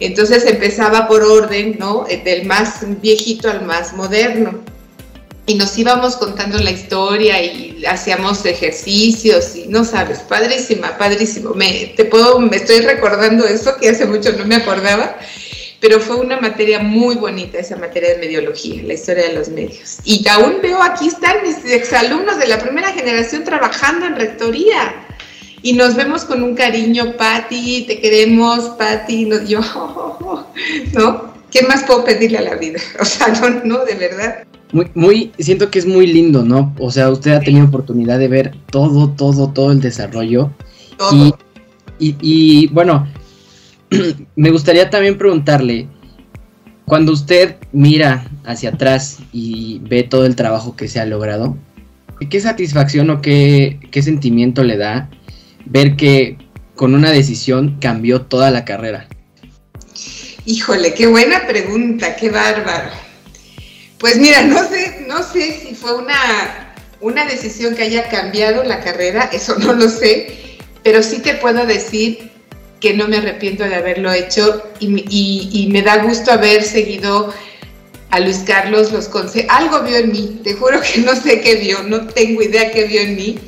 Entonces 0.00 0.44
empezaba 0.46 1.08
por 1.08 1.22
orden, 1.22 1.76
¿no? 1.78 2.06
Del 2.24 2.46
más 2.46 2.80
viejito 3.00 3.50
al 3.50 3.64
más 3.64 3.94
moderno 3.94 4.62
y 5.46 5.54
nos 5.54 5.78
íbamos 5.78 6.16
contando 6.16 6.58
la 6.58 6.72
historia 6.72 7.40
y 7.42 7.84
hacíamos 7.86 8.44
ejercicios 8.44 9.54
y 9.54 9.68
no 9.68 9.84
sabes, 9.84 10.18
padrísima, 10.18 10.98
padrísimo. 10.98 11.54
Me, 11.54 11.92
te 11.96 12.04
puedo, 12.04 12.40
me 12.40 12.56
estoy 12.56 12.80
recordando 12.80 13.46
eso 13.46 13.76
que 13.76 13.90
hace 13.90 14.06
mucho 14.06 14.32
no 14.32 14.44
me 14.44 14.56
acordaba, 14.56 15.16
pero 15.80 16.00
fue 16.00 16.16
una 16.16 16.40
materia 16.40 16.80
muy 16.80 17.14
bonita 17.14 17.58
esa 17.58 17.76
materia 17.76 18.14
de 18.14 18.18
mediología, 18.18 18.82
la 18.82 18.94
historia 18.94 19.28
de 19.28 19.34
los 19.34 19.48
medios. 19.48 19.98
Y 20.04 20.26
aún 20.28 20.56
veo 20.60 20.82
aquí 20.82 21.06
están 21.06 21.36
mis 21.42 21.64
exalumnos 21.64 22.38
de 22.38 22.48
la 22.48 22.58
primera 22.58 22.92
generación 22.92 23.44
trabajando 23.44 24.06
en 24.06 24.16
rectoría. 24.16 25.05
Y 25.66 25.72
nos 25.72 25.96
vemos 25.96 26.24
con 26.24 26.42
un 26.42 26.54
cariño, 26.54 27.16
Patti, 27.16 27.84
te 27.88 28.00
queremos, 28.00 28.70
Patti, 28.78 29.28
yo, 29.48 29.60
¿no? 30.94 31.36
¿Qué 31.50 31.62
más 31.62 31.82
puedo 31.84 32.04
pedirle 32.04 32.38
a 32.38 32.42
la 32.42 32.54
vida? 32.54 32.78
O 33.00 33.04
sea, 33.04 33.28
no, 33.28 33.48
no, 33.64 33.84
de 33.84 33.94
verdad 33.94 34.44
muy, 34.72 34.90
muy, 34.94 35.32
siento 35.38 35.70
que 35.70 35.78
es 35.78 35.86
muy 35.86 36.06
lindo, 36.06 36.42
¿no? 36.42 36.74
O 36.80 36.90
sea, 36.90 37.08
usted 37.08 37.32
ha 37.32 37.40
tenido 37.40 37.66
oportunidad 37.66 38.18
de 38.18 38.26
ver 38.26 38.54
todo, 38.70 39.10
todo, 39.10 39.48
todo 39.52 39.70
el 39.70 39.80
desarrollo. 39.80 40.50
Y 41.12 41.32
y, 41.98 42.68
bueno, 42.68 43.06
me 44.36 44.50
gustaría 44.50 44.90
también 44.90 45.18
preguntarle, 45.18 45.88
cuando 46.84 47.12
usted 47.12 47.56
mira 47.72 48.28
hacia 48.44 48.70
atrás 48.70 49.18
y 49.32 49.80
ve 49.84 50.02
todo 50.04 50.26
el 50.26 50.36
trabajo 50.36 50.76
que 50.76 50.88
se 50.88 51.00
ha 51.00 51.06
logrado, 51.06 51.56
¿qué 52.30 52.40
satisfacción 52.40 53.10
o 53.10 53.20
qué, 53.20 53.80
qué 53.90 54.02
sentimiento 54.02 54.62
le 54.62 54.76
da 54.76 55.10
ver 55.66 55.96
que 55.96 56.38
con 56.74 56.94
una 56.94 57.10
decisión 57.10 57.78
cambió 57.80 58.22
toda 58.22 58.50
la 58.50 58.64
carrera? 58.64 59.08
Híjole, 60.44 60.94
qué 60.94 61.06
buena 61.06 61.46
pregunta, 61.46 62.16
qué 62.16 62.30
bárbaro. 62.30 62.90
Pues 63.98 64.16
mira, 64.16 64.42
no 64.42 64.62
sé, 64.68 65.04
no 65.08 65.22
sé 65.22 65.60
si 65.60 65.74
fue 65.74 65.94
una, 65.96 66.74
una 67.00 67.24
decisión 67.24 67.74
que 67.74 67.82
haya 67.82 68.08
cambiado 68.08 68.62
la 68.62 68.80
carrera, 68.80 69.28
eso 69.32 69.56
no 69.58 69.72
lo 69.72 69.88
sé, 69.88 70.58
pero 70.82 71.02
sí 71.02 71.18
te 71.18 71.34
puedo 71.34 71.66
decir 71.66 72.30
que 72.80 72.94
no 72.94 73.08
me 73.08 73.16
arrepiento 73.16 73.64
de 73.64 73.74
haberlo 73.74 74.12
hecho 74.12 74.62
y, 74.78 75.68
me 75.72 75.82
da 75.82 75.98
gusto 75.98 76.30
haber 76.30 76.62
seguido 76.62 77.32
a 78.10 78.20
Luis 78.20 78.44
Carlos 78.46 78.92
los 78.92 79.08
consejos. 79.08 79.50
Algo 79.50 79.82
vio 79.82 79.96
en 79.96 80.12
mí, 80.12 80.40
te 80.44 80.54
juro 80.54 80.80
que 80.80 81.00
no 81.00 81.16
sé 81.16 81.40
qué 81.40 81.56
vio, 81.56 81.82
no 81.82 82.06
tengo 82.06 82.42
idea 82.42 82.70
qué 82.70 82.84
vio 82.84 83.00
en 83.00 83.16
mí, 83.16 83.38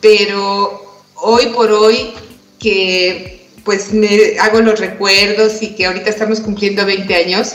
pero 0.00 0.81
hoy 1.22 1.46
por 1.46 1.72
hoy 1.72 2.12
que 2.58 3.46
pues 3.64 3.92
me 3.92 4.38
hago 4.40 4.60
los 4.60 4.78
recuerdos 4.78 5.62
y 5.62 5.68
que 5.74 5.86
ahorita 5.86 6.10
estamos 6.10 6.40
cumpliendo 6.40 6.84
20 6.84 7.14
años. 7.14 7.54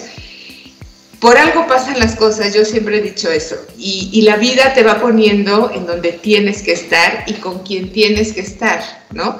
Por 1.19 1.37
algo 1.37 1.67
pasan 1.67 1.99
las 1.99 2.15
cosas, 2.15 2.53
yo 2.53 2.63
siempre 2.63 2.97
he 2.97 3.01
dicho 3.01 3.29
eso. 3.29 3.55
Y, 3.77 4.21
la 4.21 4.37
vida 4.37 4.73
te 4.73 4.83
va 4.83 5.01
poniendo 5.01 5.71
en 5.73 5.85
donde 5.85 6.11
tienes 6.11 6.61
que 6.61 6.73
estar 6.73 7.23
y 7.27 7.33
con 7.33 7.63
quien 7.63 7.91
tienes 7.91 8.33
que 8.33 8.41
estar, 8.41 8.81
¿no? 9.11 9.39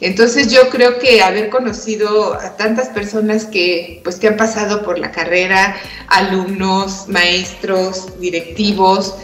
Entonces 0.00 0.50
yo 0.50 0.70
creo 0.70 0.98
que 0.98 1.20
haber 1.20 1.50
conocido 1.50 2.34
a 2.34 2.56
tantas 2.56 2.88
personas 2.88 3.44
que 3.44 4.00
pues 4.02 4.16
que 4.16 4.28
han 4.28 4.38
pasado 4.38 4.82
por 4.82 4.98
la 4.98 5.12
carrera, 5.12 5.76
alumnos, 6.08 7.06
maestros, 7.06 8.18
directivos, 8.18 9.16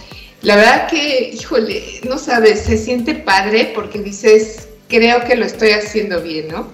la 0.47 0.55
verdad 0.55 0.87
que, 0.87 1.33
híjole, 1.35 1.83
no 2.09 2.19
sabes, 2.19 2.61
se 2.61 2.79
siente 2.79 3.17
padre 3.17 3.73
porque 3.75 3.99
dices, 3.99 4.69
creo 4.87 5.25
que 5.25 5.35
lo 5.35 5.45
estoy 5.45 5.71
haciendo 5.71 6.23
bien, 6.23 6.47
¿no? 6.47 6.69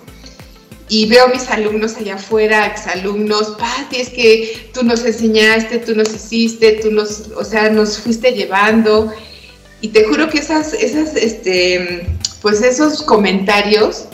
Y 0.91 1.07
veo 1.07 1.29
mis 1.29 1.49
alumnos 1.49 1.97
allá 1.97 2.17
afuera, 2.17 2.67
exalumnos, 2.67 3.57
Pati, 3.59 3.97
es 3.97 4.11
que 4.11 4.69
tú 4.75 4.85
nos 4.85 5.07
enseñaste, 5.07 5.79
tú 5.79 5.95
nos 5.95 6.15
hiciste, 6.15 6.81
tú 6.83 6.91
nos, 6.91 7.29
o 7.35 7.45
sea, 7.45 7.71
nos 7.71 7.99
fuiste 7.99 8.33
llevando. 8.33 9.11
Y 9.81 9.89
te 9.89 10.05
juro 10.05 10.29
que 10.29 10.41
esas, 10.41 10.75
esas, 10.75 11.17
este, 11.17 12.05
pues 12.43 12.61
esos 12.61 13.03
comentarios, 13.03 14.05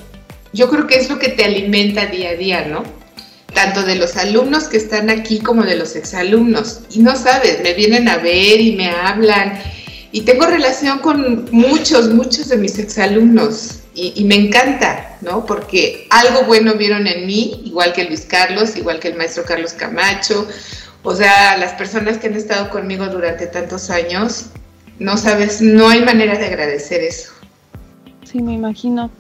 yo 0.53 0.71
creo 0.71 0.87
que 0.87 0.99
es 0.99 1.11
lo 1.11 1.19
que 1.19 1.31
te 1.31 1.45
alimenta 1.45 2.07
día 2.07 2.31
a 2.31 2.35
día, 2.35 2.65
¿no? 2.65 2.85
Tanto 3.59 3.83
de 3.83 3.97
los 3.97 4.17
alumnos 4.17 4.69
que 4.69 4.77
están 4.77 5.11
aquí 5.11 5.41
como 5.41 5.65
de 5.65 5.75
los 5.75 5.97
exalumnos. 5.97 6.83
Y 6.93 7.01
no 7.01 7.17
sabes, 7.17 7.61
me 7.61 7.75
vienen 7.75 8.07
a 8.07 8.19
ver 8.19 8.61
y 8.61 8.77
me 8.77 8.89
hablan. 8.89 9.61
Y 10.13 10.21
tengo 10.21 10.47
relación 10.47 11.01
con 11.01 11.49
muchos, 11.51 12.09
muchos 12.15 12.51
de 12.51 12.57
mis 12.57 12.79
exalumnos 12.79 13.81
y, 13.97 14.23
me 14.27 14.37
encanta, 14.37 15.17
¿no? 15.23 15.45
Porque 15.45 16.07
algo 16.11 16.45
bueno 16.45 16.75
vieron 16.75 17.09
en 17.09 17.27
mí, 17.27 17.63
igual 17.65 17.93
que 17.95 18.05
Luis 18.05 18.27
Carlos, 18.27 18.77
igual 18.77 19.01
que 19.01 19.09
el 19.09 19.17
maestro 19.17 19.43
Carlos 19.45 19.73
Camacho, 19.73 20.47
o 21.03 21.17
sea, 21.17 21.57
las 21.59 21.73
personas 21.73 22.19
que 22.19 22.29
han 22.29 22.35
estado 22.35 22.71
conmigo 22.71 23.09
durante 23.09 23.49
tantos 23.49 23.91
años, 23.91 24.51
no 25.01 25.17
sabes, 25.17 25.61
no 25.61 25.89
hay 25.89 26.03
manera 26.03 26.39
de 26.39 26.47
agradecer 26.47 27.01
eso. 27.01 27.33
Sí, 28.23 28.41
me 28.41 28.53
imagino. 28.53 29.11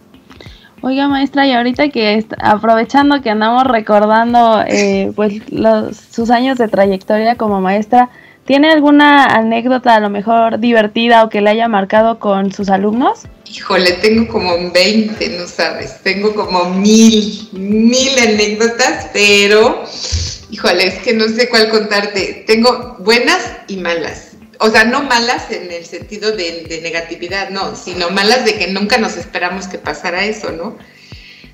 Oiga, 0.80 1.08
maestra, 1.08 1.47
y 1.47 1.52
ahorita 1.52 1.88
que 1.88 2.25
aprovechando 2.40 3.20
que 3.20 3.30
andamos 3.30 3.64
recordando 3.64 4.62
eh, 4.66 5.12
pues 5.16 5.50
los, 5.52 5.97
sus 5.97 6.30
años 6.30 6.58
de 6.58 6.68
trayectoria 6.68 7.37
como 7.37 7.61
maestra, 7.61 8.11
¿Tiene 8.49 8.70
alguna 8.70 9.26
anécdota 9.26 9.94
a 9.94 10.00
lo 10.00 10.08
mejor 10.08 10.58
divertida 10.58 11.23
o 11.23 11.28
que 11.28 11.42
le 11.42 11.50
haya 11.50 11.68
marcado 11.68 12.18
con 12.18 12.50
sus 12.50 12.70
alumnos? 12.70 13.25
Híjole, 13.44 13.92
tengo 14.00 14.26
como 14.26 14.73
20, 14.73 15.28
no 15.38 15.47
sabes, 15.47 16.02
tengo 16.02 16.35
como 16.35 16.70
mil, 16.70 17.47
mil 17.52 18.18
anécdotas, 18.18 19.11
pero 19.12 19.85
híjole, 20.50 20.87
es 20.87 20.94
que 21.00 21.12
no 21.12 21.28
sé 21.28 21.50
cuál 21.50 21.68
contarte. 21.68 22.44
Tengo 22.47 22.97
buenas 23.00 23.38
y 23.66 23.76
malas. 23.76 24.27
O 24.58 24.70
sea, 24.70 24.84
no 24.84 25.02
malas 25.02 25.50
en 25.50 25.70
el 25.70 25.86
sentido 25.86 26.32
de, 26.32 26.64
de 26.68 26.80
negatividad, 26.80 27.50
no, 27.50 27.76
sino 27.76 28.10
malas 28.10 28.44
de 28.44 28.58
que 28.58 28.68
nunca 28.68 28.98
nos 28.98 29.16
esperamos 29.16 29.68
que 29.68 29.78
pasara 29.78 30.24
eso, 30.24 30.50
¿no? 30.50 30.76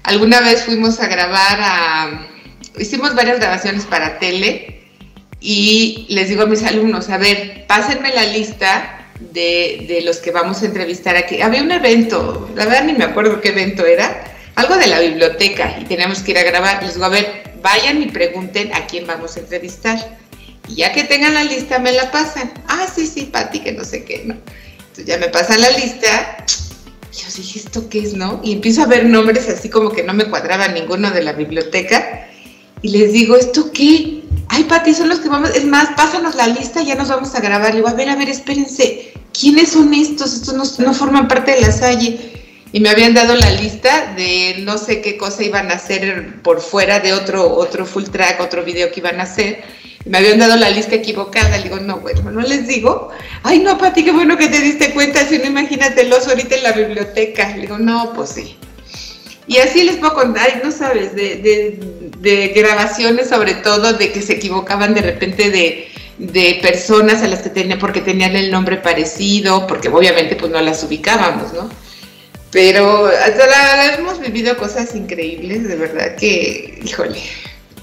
Alguna 0.04 0.40
vez 0.40 0.64
fuimos 0.64 1.00
a 1.00 1.08
grabar 1.08 1.58
a... 1.60 2.26
Hicimos 2.78 3.14
varias 3.14 3.38
grabaciones 3.38 3.84
para 3.84 4.18
tele 4.18 4.82
y 5.40 6.06
les 6.08 6.28
digo 6.28 6.42
a 6.42 6.46
mis 6.46 6.62
alumnos, 6.62 7.08
a 7.10 7.18
ver, 7.18 7.66
pásenme 7.66 8.12
la 8.12 8.24
lista 8.24 9.10
de, 9.20 10.00
los 10.04 10.18
que 10.18 10.30
vamos 10.30 10.62
a 10.62 10.66
entrevistar 10.66 11.16
aquí. 11.16 11.40
Había 11.40 11.62
un 11.62 11.70
evento, 11.70 12.50
la 12.54 12.64
verdad 12.64 12.84
ni 12.84 12.94
me 12.94 13.04
acuerdo 13.04 13.40
qué 13.40 13.50
evento 13.50 13.84
era, 13.84 14.24
algo 14.54 14.76
de 14.76 14.86
la 14.86 15.00
biblioteca 15.00 15.76
y 15.80 15.84
teníamos 15.84 16.20
que 16.20 16.32
ir 16.32 16.38
a 16.38 16.44
grabar. 16.44 16.82
Les 16.82 16.94
digo, 16.94 17.06
a 17.06 17.10
ver, 17.10 17.52
vayan 17.62 18.02
y 18.02 18.06
pregunten 18.06 18.74
a 18.74 18.86
quién 18.86 19.06
vamos 19.06 19.36
a 19.36 19.40
entrevistar. 19.40 20.18
Y 20.68 20.76
ya 20.76 20.92
que 20.92 21.04
tengan 21.04 21.34
la 21.34 21.44
lista, 21.44 21.78
me 21.78 21.92
la 21.92 22.10
pasan. 22.10 22.52
Ah, 22.68 22.86
sí, 22.94 23.06
sí, 23.06 23.28
Pati, 23.32 23.60
que 23.60 23.72
no 23.72 23.84
sé 23.84 24.04
qué, 24.04 24.22
¿no? 24.24 24.34
Entonces 24.78 25.06
ya 25.06 25.18
me 25.18 25.28
pasan 25.28 25.60
la 25.60 25.70
lista. 25.70 26.44
Yo 27.12 27.26
dije, 27.36 27.58
¿esto 27.60 27.88
qué 27.88 28.00
es, 28.00 28.14
no? 28.14 28.40
Y 28.42 28.52
empiezo 28.52 28.82
a 28.82 28.86
ver 28.86 29.04
nombres 29.04 29.48
así 29.48 29.68
como 29.68 29.90
que 29.90 30.02
no 30.02 30.14
me 30.14 30.24
cuadraba 30.24 30.68
ninguno 30.68 31.10
de 31.10 31.22
la 31.22 31.32
biblioteca. 31.32 32.28
Y 32.82 32.88
les 32.88 33.12
digo, 33.12 33.36
¿esto 33.36 33.70
qué? 33.72 34.24
ay, 34.48 34.64
Pati, 34.64 34.94
son 34.94 35.08
los 35.08 35.20
que 35.20 35.28
vamos, 35.28 35.50
es 35.50 35.64
más, 35.64 35.88
pásanos 35.96 36.36
la 36.36 36.46
lista, 36.46 36.82
ya 36.82 36.94
nos 36.94 37.08
vamos 37.08 37.34
a 37.34 37.40
grabar. 37.40 37.70
Le 37.70 37.76
digo, 37.76 37.88
a 37.88 37.94
ver, 37.94 38.08
a 38.08 38.16
ver, 38.16 38.28
espérense, 38.28 39.12
¿quiénes 39.38 39.72
son 39.72 39.92
estos? 39.92 40.32
Estos 40.34 40.78
no, 40.78 40.94
forman 40.94 41.28
parte 41.28 41.52
de 41.52 41.60
la 41.60 41.72
Salle. 41.72 42.32
Y 42.72 42.80
me 42.80 42.88
habían 42.88 43.14
dado 43.14 43.34
la 43.36 43.50
lista 43.52 44.14
de 44.16 44.56
no 44.60 44.78
sé 44.78 45.00
qué 45.00 45.16
cosa 45.16 45.44
iban 45.44 45.70
a 45.70 45.74
hacer 45.74 46.42
por 46.42 46.60
fuera 46.60 46.98
de 46.98 47.12
otro, 47.12 47.54
otro 47.54 47.86
full 47.86 48.04
track, 48.04 48.40
otro 48.40 48.64
video 48.64 48.90
que 48.90 49.00
iban 49.00 49.20
a 49.20 49.24
hacer. 49.24 49.62
Me 50.04 50.18
habían 50.18 50.38
dado 50.38 50.56
la 50.56 50.70
lista 50.70 50.94
equivocada. 50.96 51.56
Le 51.56 51.64
digo, 51.64 51.80
no, 51.80 51.98
bueno, 51.98 52.30
no 52.30 52.40
les 52.40 52.66
digo. 52.66 53.10
Ay, 53.42 53.60
no, 53.60 53.78
Pati, 53.78 54.04
qué 54.04 54.12
bueno 54.12 54.36
que 54.36 54.48
te 54.48 54.60
diste 54.60 54.92
cuenta. 54.92 55.26
Si 55.26 55.38
no, 55.38 55.46
imagínate 55.46 56.04
los 56.04 56.26
ahorita 56.28 56.56
en 56.56 56.62
la 56.62 56.72
biblioteca. 56.72 57.54
Le 57.56 57.62
digo, 57.62 57.78
no, 57.78 58.12
pues 58.14 58.30
sí. 58.30 58.56
Y 59.46 59.58
así 59.58 59.82
les 59.82 59.96
puedo 59.96 60.14
contar, 60.14 60.62
no 60.64 60.70
sabes, 60.70 61.14
de, 61.14 61.78
de, 62.18 62.48
grabaciones 62.48 63.28
sobre 63.28 63.54
todo, 63.54 63.92
de 63.92 64.10
que 64.10 64.22
se 64.22 64.34
equivocaban 64.34 64.94
de 64.94 65.02
repente 65.02 65.50
de, 65.50 65.88
de 66.16 66.58
personas 66.62 67.22
a 67.22 67.28
las 67.28 67.42
que 67.42 67.50
tenía, 67.50 67.78
porque 67.78 68.00
tenían 68.00 68.36
el 68.36 68.50
nombre 68.50 68.78
parecido, 68.78 69.66
porque 69.66 69.88
obviamente 69.88 70.36
pues 70.36 70.50
no 70.50 70.60
las 70.62 70.82
ubicábamos, 70.82 71.52
¿no? 71.52 71.68
Pero 72.52 73.06
hasta 73.06 73.46
la, 73.46 73.94
hemos 73.96 74.18
vivido 74.20 74.56
cosas 74.56 74.94
increíbles, 74.94 75.68
de 75.68 75.76
verdad 75.76 76.16
que, 76.16 76.80
híjole, 76.82 77.20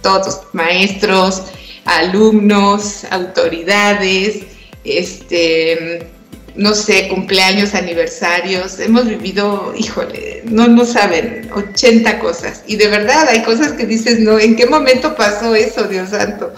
todos, 0.02 0.42
maestros, 0.54 1.44
alumnos, 1.86 3.06
autoridades, 3.10 4.44
este 4.84 6.08
no 6.56 6.76
sé, 6.76 7.08
cumpleaños, 7.08 7.74
aniversarios, 7.76 8.80
hemos 8.80 9.08
vivido, 9.08 9.74
híjole, 9.78 10.42
no, 10.46 10.68
no 10.68 10.86
saben, 10.86 11.50
80 11.54 12.20
cosas. 12.20 12.64
Y 12.68 12.76
de 12.76 12.88
verdad 12.88 13.28
hay 13.30 13.42
cosas 13.44 13.74
que 13.74 13.86
dices, 13.86 14.20
no, 14.20 14.38
¿en 14.40 14.56
qué 14.56 14.66
momento 14.66 15.16
pasó 15.16 15.56
eso, 15.56 15.84
Dios 15.84 16.10
santo? 16.10 16.54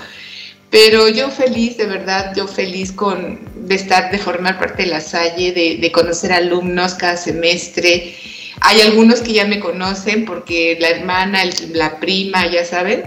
Pero 0.71 1.07
yo 1.09 1.29
feliz, 1.29 1.77
de 1.77 1.85
verdad, 1.85 2.33
yo 2.35 2.47
feliz 2.47 2.91
con, 2.91 3.39
de 3.67 3.75
estar, 3.75 4.11
de 4.11 4.17
formar 4.17 4.57
parte 4.57 4.83
de 4.83 4.89
la 4.89 5.01
Salle, 5.01 5.51
de, 5.51 5.77
de 5.79 5.91
conocer 5.91 6.33
alumnos 6.33 6.95
cada 6.95 7.15
semestre. 7.15 8.15
Hay 8.61 8.81
algunos 8.81 9.21
que 9.21 9.33
ya 9.33 9.45
me 9.45 9.59
conocen 9.59 10.25
porque 10.25 10.77
la 10.81 10.89
hermana, 10.89 11.43
la 11.71 11.99
prima, 11.99 12.47
ya 12.49 12.65
saben. 12.65 13.03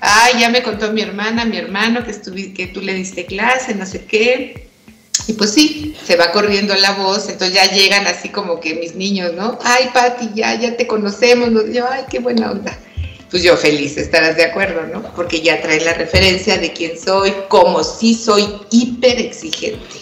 Ay, 0.00 0.40
ya 0.40 0.50
me 0.50 0.62
contó 0.62 0.92
mi 0.92 1.00
hermana, 1.00 1.44
mi 1.44 1.56
hermano, 1.56 2.04
que, 2.04 2.52
que 2.52 2.66
tú 2.68 2.80
le 2.80 2.94
diste 2.94 3.26
clase, 3.26 3.74
no 3.74 3.86
sé 3.86 4.04
qué 4.04 4.64
y 5.26 5.32
pues 5.34 5.52
sí, 5.52 5.96
se 6.04 6.16
va 6.16 6.32
corriendo 6.32 6.74
la 6.74 6.92
voz, 6.92 7.28
entonces 7.28 7.54
ya 7.54 7.70
llegan 7.70 8.06
así 8.06 8.28
como 8.28 8.60
que 8.60 8.74
mis 8.74 8.94
niños, 8.94 9.32
¿no? 9.32 9.58
Ay, 9.64 9.88
Pati, 9.94 10.30
ya, 10.34 10.54
ya 10.54 10.76
te 10.76 10.86
conocemos, 10.86 11.50
¿no? 11.50 11.66
yo, 11.66 11.86
ay, 11.90 12.04
qué 12.10 12.18
buena 12.18 12.50
onda. 12.50 12.78
Pues 13.30 13.42
yo 13.42 13.56
feliz, 13.56 13.96
estarás 13.96 14.36
de 14.36 14.44
acuerdo, 14.44 14.82
¿no? 14.86 15.02
Porque 15.14 15.40
ya 15.40 15.62
trae 15.62 15.80
la 15.80 15.94
referencia 15.94 16.58
de 16.58 16.72
quién 16.72 16.98
soy, 16.98 17.32
como 17.48 17.82
si 17.82 18.14
soy 18.14 18.46
hiper 18.70 19.18
exigente. 19.18 19.96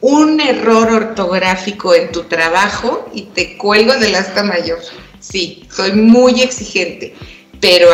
Un 0.00 0.40
error 0.40 0.90
ortográfico 0.90 1.94
en 1.94 2.10
tu 2.10 2.24
trabajo 2.24 3.08
y 3.14 3.22
te 3.26 3.56
cuelgo 3.56 3.94
del 3.94 4.16
asta 4.16 4.42
mayor. 4.42 4.80
Sí, 5.20 5.68
soy 5.72 5.92
muy 5.92 6.42
exigente, 6.42 7.14
pero 7.62 7.90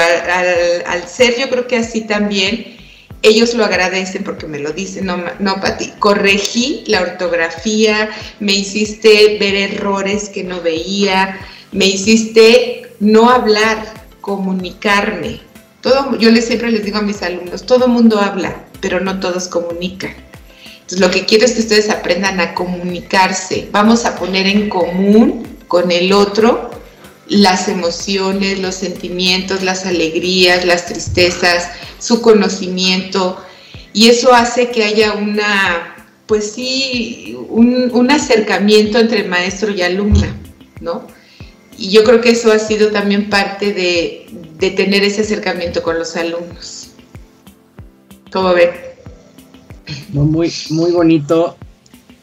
al 0.86 1.06
ser 1.06 1.38
yo 1.38 1.50
creo 1.50 1.66
que 1.66 1.76
así 1.76 2.00
también 2.00 2.78
ellos 3.20 3.52
lo 3.52 3.66
agradecen 3.66 4.24
porque 4.24 4.46
me 4.46 4.58
lo 4.60 4.72
dicen, 4.72 5.04
no, 5.04 5.22
no, 5.40 5.60
Pati, 5.60 5.92
corregí 5.98 6.84
la 6.86 7.02
ortografía, 7.02 8.08
me 8.40 8.54
hiciste 8.54 9.36
ver 9.38 9.54
errores 9.54 10.30
que 10.30 10.42
no 10.42 10.62
veía, 10.62 11.38
me 11.72 11.84
hiciste 11.84 12.94
no 12.98 13.28
hablar, 13.28 14.06
comunicarme. 14.22 15.40
Todo, 15.82 16.18
yo 16.18 16.30
les, 16.30 16.46
siempre 16.46 16.70
les 16.70 16.86
digo 16.86 16.96
a 16.96 17.02
mis 17.02 17.22
alumnos, 17.22 17.66
todo 17.66 17.88
mundo 17.88 18.18
habla, 18.18 18.64
pero 18.80 19.00
no 19.00 19.20
todos 19.20 19.48
comunican. 19.48 20.14
Entonces, 20.76 21.00
lo 21.00 21.10
que 21.10 21.26
quiero 21.26 21.44
es 21.44 21.52
que 21.52 21.60
ustedes 21.60 21.90
aprendan 21.90 22.40
a 22.40 22.54
comunicarse. 22.54 23.68
Vamos 23.70 24.06
a 24.06 24.16
poner 24.16 24.46
en 24.46 24.70
común 24.70 25.46
con 25.68 25.90
el 25.90 26.14
otro 26.14 26.77
las 27.28 27.68
emociones, 27.68 28.58
los 28.58 28.74
sentimientos, 28.74 29.62
las 29.62 29.86
alegrías, 29.86 30.64
las 30.64 30.86
tristezas, 30.86 31.70
su 31.98 32.20
conocimiento. 32.20 33.38
Y 33.92 34.08
eso 34.08 34.32
hace 34.32 34.70
que 34.70 34.84
haya 34.84 35.12
una, 35.12 35.96
pues 36.26 36.52
sí, 36.52 37.36
un, 37.48 37.90
un 37.92 38.10
acercamiento 38.10 38.98
entre 38.98 39.24
maestro 39.24 39.70
y 39.70 39.82
alumna, 39.82 40.34
¿no? 40.80 41.06
Y 41.76 41.90
yo 41.90 42.02
creo 42.04 42.20
que 42.20 42.30
eso 42.30 42.50
ha 42.50 42.58
sido 42.58 42.90
también 42.90 43.30
parte 43.30 43.72
de, 43.72 44.26
de 44.58 44.70
tener 44.70 45.04
ese 45.04 45.22
acercamiento 45.22 45.82
con 45.82 45.98
los 45.98 46.16
alumnos. 46.16 46.88
¿Cómo 48.32 48.52
ven? 48.52 48.70
Muy, 50.10 50.52
muy 50.70 50.90
bonito. 50.90 51.56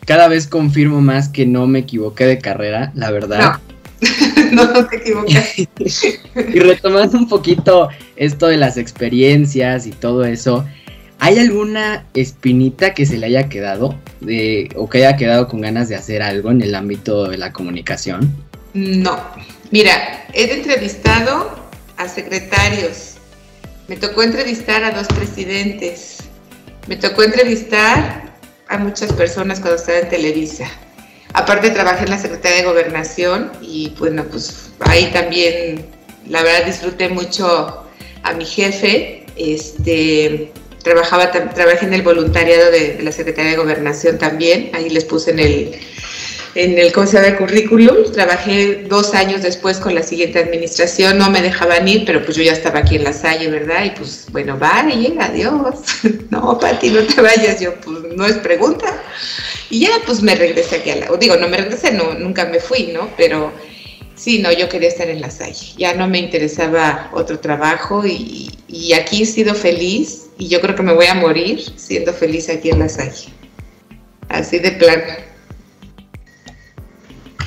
Cada 0.05 0.27
vez 0.27 0.45
confirmo 0.45 1.01
más 1.01 1.29
que 1.29 1.45
no 1.45 1.65
me 1.67 1.79
equivoqué 1.79 2.25
de 2.25 2.37
carrera, 2.37 2.91
la 2.95 3.09
verdad. 3.11 3.39
No, 3.39 3.64
no 4.51 4.87
te 4.87 4.97
equivocas. 4.97 5.57
y 5.57 6.59
retomando 6.59 7.17
un 7.17 7.27
poquito 7.27 7.89
esto 8.15 8.47
de 8.47 8.57
las 8.57 8.77
experiencias 8.77 9.87
y 9.87 9.91
todo 9.91 10.25
eso, 10.25 10.65
¿hay 11.19 11.39
alguna 11.39 12.05
espinita 12.13 12.93
que 12.93 13.05
se 13.05 13.17
le 13.17 13.27
haya 13.27 13.49
quedado 13.49 13.95
de, 14.21 14.69
o 14.75 14.89
que 14.89 14.99
haya 14.99 15.17
quedado 15.17 15.47
con 15.47 15.61
ganas 15.61 15.89
de 15.89 15.95
hacer 15.95 16.21
algo 16.21 16.51
en 16.51 16.61
el 16.61 16.75
ámbito 16.75 17.29
de 17.29 17.37
la 17.37 17.53
comunicación? 17.53 18.35
No. 18.73 19.17
Mira, 19.71 20.25
he 20.33 20.51
entrevistado 20.53 21.55
a 21.97 22.07
secretarios. 22.07 23.15
Me 23.87 23.95
tocó 23.95 24.23
entrevistar 24.23 24.83
a 24.83 24.91
dos 24.91 25.07
presidentes. 25.07 26.17
Me 26.87 26.97
tocó 26.97 27.23
entrevistar 27.23 28.35
a 28.67 28.77
muchas 28.77 29.13
personas 29.13 29.59
cuando 29.59 29.77
estaba 29.77 29.99
en 29.99 30.09
Televisa. 30.09 30.67
Aparte 31.35 31.69
trabajé 31.71 32.05
en 32.05 32.11
la 32.11 32.17
Secretaría 32.17 32.59
de 32.59 32.63
Gobernación 32.63 33.51
y 33.61 33.93
bueno, 33.99 34.23
pues 34.23 34.71
ahí 34.79 35.11
también 35.11 35.85
la 36.29 36.41
verdad 36.43 36.65
disfruté 36.65 37.09
mucho 37.09 37.83
a 38.23 38.33
mi 38.33 38.45
jefe. 38.45 39.25
Este, 39.35 40.53
trabajaba, 40.81 41.31
trabajé 41.31 41.87
en 41.87 41.93
el 41.93 42.03
voluntariado 42.03 42.71
de, 42.71 42.93
de 42.93 43.03
la 43.03 43.11
Secretaría 43.11 43.51
de 43.51 43.57
Gobernación 43.57 44.17
también. 44.17 44.71
Ahí 44.73 44.89
les 44.89 45.03
puse 45.03 45.31
en 45.31 45.39
el 45.39 45.75
en 46.55 46.79
el 46.79 46.93
¿cómo 46.93 47.05
se 47.05 47.21
llama? 47.21 47.37
currículum. 47.37 48.11
Trabajé 48.13 48.85
dos 48.87 49.13
años 49.13 49.41
después 49.41 49.77
con 49.77 49.93
la 49.93 50.01
siguiente 50.01 50.39
administración, 50.39 51.17
no 51.17 51.29
me 51.29 51.41
dejaban 51.41 51.87
ir, 51.87 52.05
pero 52.05 52.23
pues 52.23 52.37
yo 52.37 52.43
ya 52.43 52.53
estaba 52.53 52.79
aquí 52.79 52.95
en 52.95 53.03
la 53.03 53.13
Salle, 53.13 53.49
¿verdad? 53.49 53.83
Y 53.83 53.89
pues, 53.91 54.27
bueno, 54.31 54.57
vale, 54.57 55.13
adiós. 55.19 55.79
no, 56.29 56.57
Pati, 56.57 56.89
no 56.89 57.01
te 57.01 57.21
vayas. 57.21 57.59
Yo, 57.59 57.75
pues, 57.75 57.99
no 58.15 58.25
es 58.25 58.37
pregunta. 58.37 58.85
Y 59.69 59.81
ya, 59.81 59.91
pues, 60.05 60.21
me 60.21 60.35
regresé 60.35 60.77
aquí 60.77 60.91
a 60.91 60.95
la... 60.95 61.17
Digo, 61.17 61.35
no 61.35 61.49
me 61.49 61.57
regresé, 61.57 61.91
no, 61.91 62.13
nunca 62.13 62.45
me 62.45 62.59
fui, 62.59 62.87
¿no? 62.93 63.09
Pero 63.17 63.51
sí, 64.15 64.39
no, 64.39 64.51
yo 64.51 64.69
quería 64.69 64.87
estar 64.87 65.09
en 65.09 65.19
la 65.19 65.29
Salle. 65.29 65.73
Ya 65.77 65.93
no 65.93 66.07
me 66.07 66.19
interesaba 66.19 67.09
otro 67.13 67.39
trabajo 67.39 68.05
y, 68.05 68.49
y 68.69 68.93
aquí 68.93 69.23
he 69.23 69.25
sido 69.25 69.53
feliz 69.55 70.27
y 70.37 70.47
yo 70.47 70.61
creo 70.61 70.75
que 70.75 70.83
me 70.83 70.93
voy 70.93 71.07
a 71.07 71.15
morir 71.15 71.61
siendo 71.75 72.13
feliz 72.13 72.47
aquí 72.47 72.69
en 72.69 72.79
la 72.79 72.87
Salle. 72.87 73.27
Así 74.29 74.59
de 74.59 74.71
plano. 74.71 75.34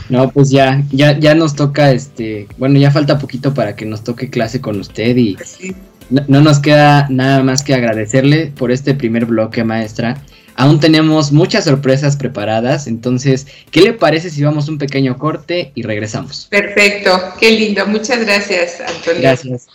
No, 0.09 0.31
pues 0.31 0.51
ya, 0.51 0.83
ya, 0.91 1.19
ya 1.19 1.35
nos 1.35 1.55
toca, 1.55 1.93
este, 1.93 2.49
bueno, 2.57 2.79
ya 2.79 2.91
falta 2.91 3.19
poquito 3.19 3.53
para 3.55 3.77
que 3.77 3.85
nos 3.85 4.05
toque 4.05 4.31
clase 4.31 4.61
con 4.61 4.81
usted 4.81 5.17
y 5.17 5.37
Sí. 5.45 5.75
no, 6.11 6.23
no 6.29 6.41
nos 6.41 6.61
queda 6.61 7.07
nada 7.11 7.43
más 7.43 7.63
que 7.63 7.75
agradecerle 7.75 8.53
por 8.57 8.71
este 8.73 8.95
primer 8.95 9.27
bloque, 9.27 9.65
maestra. 9.65 10.23
Aún 10.57 10.81
tenemos 10.81 11.31
muchas 11.31 11.65
sorpresas 11.65 12.17
preparadas, 12.17 12.89
entonces, 12.89 13.47
¿qué 13.71 13.81
le 13.81 13.93
parece 13.93 14.29
si 14.31 14.43
vamos 14.43 14.69
un 14.69 14.79
pequeño 14.79 15.17
corte 15.17 15.71
y 15.77 15.83
regresamos? 15.83 16.49
Perfecto, 16.51 17.11
qué 17.39 17.53
lindo. 17.53 17.87
Muchas 17.87 18.21
gracias, 18.25 18.81
Antonio. 18.81 19.21
Gracias. 19.23 19.69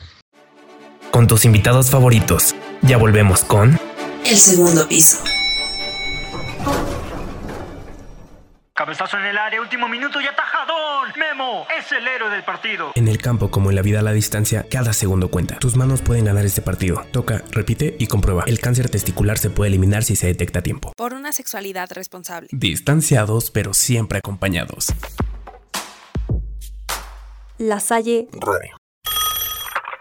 Con 1.11 1.27
tus 1.27 1.45
invitados 1.45 1.89
favoritos. 1.89 2.53
Ya 2.81 2.97
volvemos 2.97 3.43
con 3.45 3.79
El 4.29 4.35
segundo 4.37 4.87
piso. 4.89 5.19
Cabezazo 8.75 9.19
en 9.19 9.25
el 9.25 9.37
área, 9.37 9.61
último 9.61 9.87
minuto 9.87 10.19
y 10.19 10.25
atajadón. 10.25 11.11
Memo 11.15 11.67
es 11.77 11.91
el 11.91 12.07
héroe 12.07 12.31
del 12.31 12.43
partido. 12.43 12.91
En 12.95 13.07
el 13.07 13.19
campo 13.19 13.51
como 13.51 13.69
en 13.69 13.75
la 13.75 13.83
vida 13.83 13.99
a 13.99 14.01
la 14.01 14.13
distancia, 14.13 14.65
cada 14.67 14.93
segundo 14.93 15.29
cuenta. 15.29 15.59
Tus 15.59 15.75
manos 15.75 16.01
pueden 16.01 16.25
ganar 16.25 16.43
este 16.43 16.63
partido. 16.63 17.05
Toca, 17.11 17.43
repite 17.51 17.95
y 17.99 18.07
comprueba. 18.07 18.45
El 18.47 18.59
cáncer 18.59 18.89
testicular 18.89 19.37
se 19.37 19.51
puede 19.51 19.69
eliminar 19.69 20.03
si 20.03 20.15
se 20.15 20.25
detecta 20.25 20.59
a 20.59 20.61
tiempo. 20.63 20.91
Por 20.97 21.13
una 21.13 21.33
sexualidad 21.33 21.91
responsable. 21.91 22.49
Distanciados, 22.51 23.51
pero 23.51 23.75
siempre 23.75 24.17
acompañados. 24.17 24.87
La 27.59 27.79
Salle 27.79 28.27
Radio. 28.31 28.75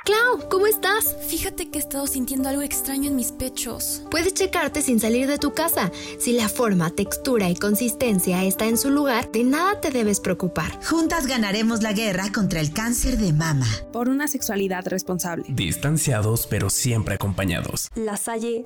Clau, 0.05 0.49
¿cómo 0.49 0.67
estás? 0.67 1.17
Fíjate 1.29 1.71
que 1.71 1.79
he 1.79 1.81
estado 1.81 2.09
sintiendo 2.09 2.49
algo 2.49 2.63
extraño 2.63 3.09
en 3.09 3.15
mis 3.15 3.31
pechos. 3.31 4.03
Puedes 4.11 4.35
checarte 4.35 4.83
sin 4.83 4.99
salir 4.99 5.29
de 5.29 5.39
tu 5.39 5.55
casa. 5.55 5.93
Si 6.19 6.33
la 6.33 6.49
forma, 6.49 6.91
textura 6.91 7.49
y 7.49 7.55
consistencia 7.55 8.43
está 8.43 8.67
en 8.67 8.79
su 8.79 8.91
lugar, 8.91 9.31
de 9.31 9.45
nada 9.45 9.81
te 9.81 9.93
debes 9.93 10.19
preocupar. 10.19 10.85
Juntas 10.85 11.29
ganaremos 11.29 11.83
la 11.83 11.93
guerra 11.93 12.33
contra 12.35 12.59
el 12.59 12.73
cáncer 12.73 13.17
de 13.17 13.33
mama. 13.33 13.69
Por 13.93 14.09
una 14.09 14.27
sexualidad 14.27 14.89
responsable. 14.89 15.45
Distanciados, 15.49 16.49
pero 16.49 16.69
siempre 16.69 17.15
acompañados. 17.15 17.89
La 17.95 18.17
Salle. 18.17 18.65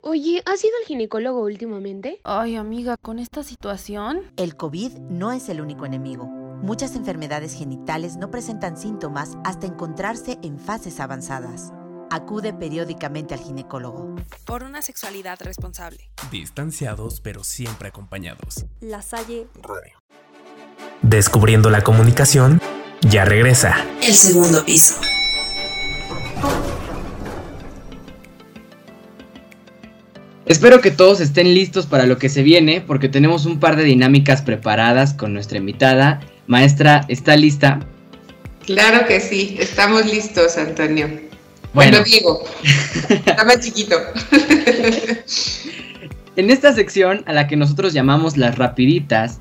Oye, 0.00 0.42
¿has 0.46 0.64
ido 0.64 0.72
al 0.80 0.86
ginecólogo 0.86 1.42
últimamente? 1.42 2.18
Ay, 2.24 2.56
amiga, 2.56 2.96
con 2.96 3.18
esta 3.18 3.42
situación. 3.42 4.22
El 4.38 4.56
COVID 4.56 4.92
no 5.10 5.32
es 5.32 5.50
el 5.50 5.60
único 5.60 5.84
enemigo. 5.84 6.37
Muchas 6.62 6.96
enfermedades 6.96 7.54
genitales 7.54 8.16
no 8.16 8.30
presentan 8.30 8.76
síntomas 8.76 9.38
hasta 9.44 9.66
encontrarse 9.66 10.38
en 10.42 10.58
fases 10.58 10.98
avanzadas. 10.98 11.72
Acude 12.10 12.52
periódicamente 12.52 13.32
al 13.34 13.40
ginecólogo. 13.40 14.16
Por 14.44 14.64
una 14.64 14.82
sexualidad 14.82 15.38
responsable. 15.40 16.10
Distanciados, 16.32 17.20
pero 17.20 17.44
siempre 17.44 17.88
acompañados. 17.88 18.66
La 18.80 19.02
Salle 19.02 19.46
Radio. 19.62 20.02
Descubriendo 21.02 21.70
la 21.70 21.82
comunicación, 21.82 22.60
ya 23.02 23.24
regresa. 23.24 23.76
El 24.02 24.14
segundo 24.14 24.64
piso. 24.64 24.96
Espero 30.44 30.80
que 30.80 30.90
todos 30.90 31.20
estén 31.20 31.54
listos 31.54 31.86
para 31.86 32.06
lo 32.06 32.18
que 32.18 32.28
se 32.28 32.42
viene, 32.42 32.80
porque 32.80 33.08
tenemos 33.08 33.46
un 33.46 33.60
par 33.60 33.76
de 33.76 33.84
dinámicas 33.84 34.42
preparadas 34.42 35.14
con 35.14 35.34
nuestra 35.34 35.58
invitada. 35.58 36.20
Maestra, 36.48 37.04
¿está 37.08 37.36
lista? 37.36 37.78
Claro 38.64 39.06
que 39.06 39.20
sí, 39.20 39.56
estamos 39.60 40.06
listos, 40.06 40.56
Antonio. 40.56 41.06
Bueno. 41.74 41.98
Bueno, 41.98 42.04
Diego, 42.04 42.44
está 43.08 43.44
más 43.44 43.60
chiquito. 43.60 43.96
En 46.36 46.50
esta 46.50 46.72
sección, 46.72 47.22
a 47.26 47.32
la 47.34 47.46
que 47.46 47.56
nosotros 47.56 47.92
llamamos 47.92 48.38
las 48.38 48.56
rapiditas, 48.56 49.40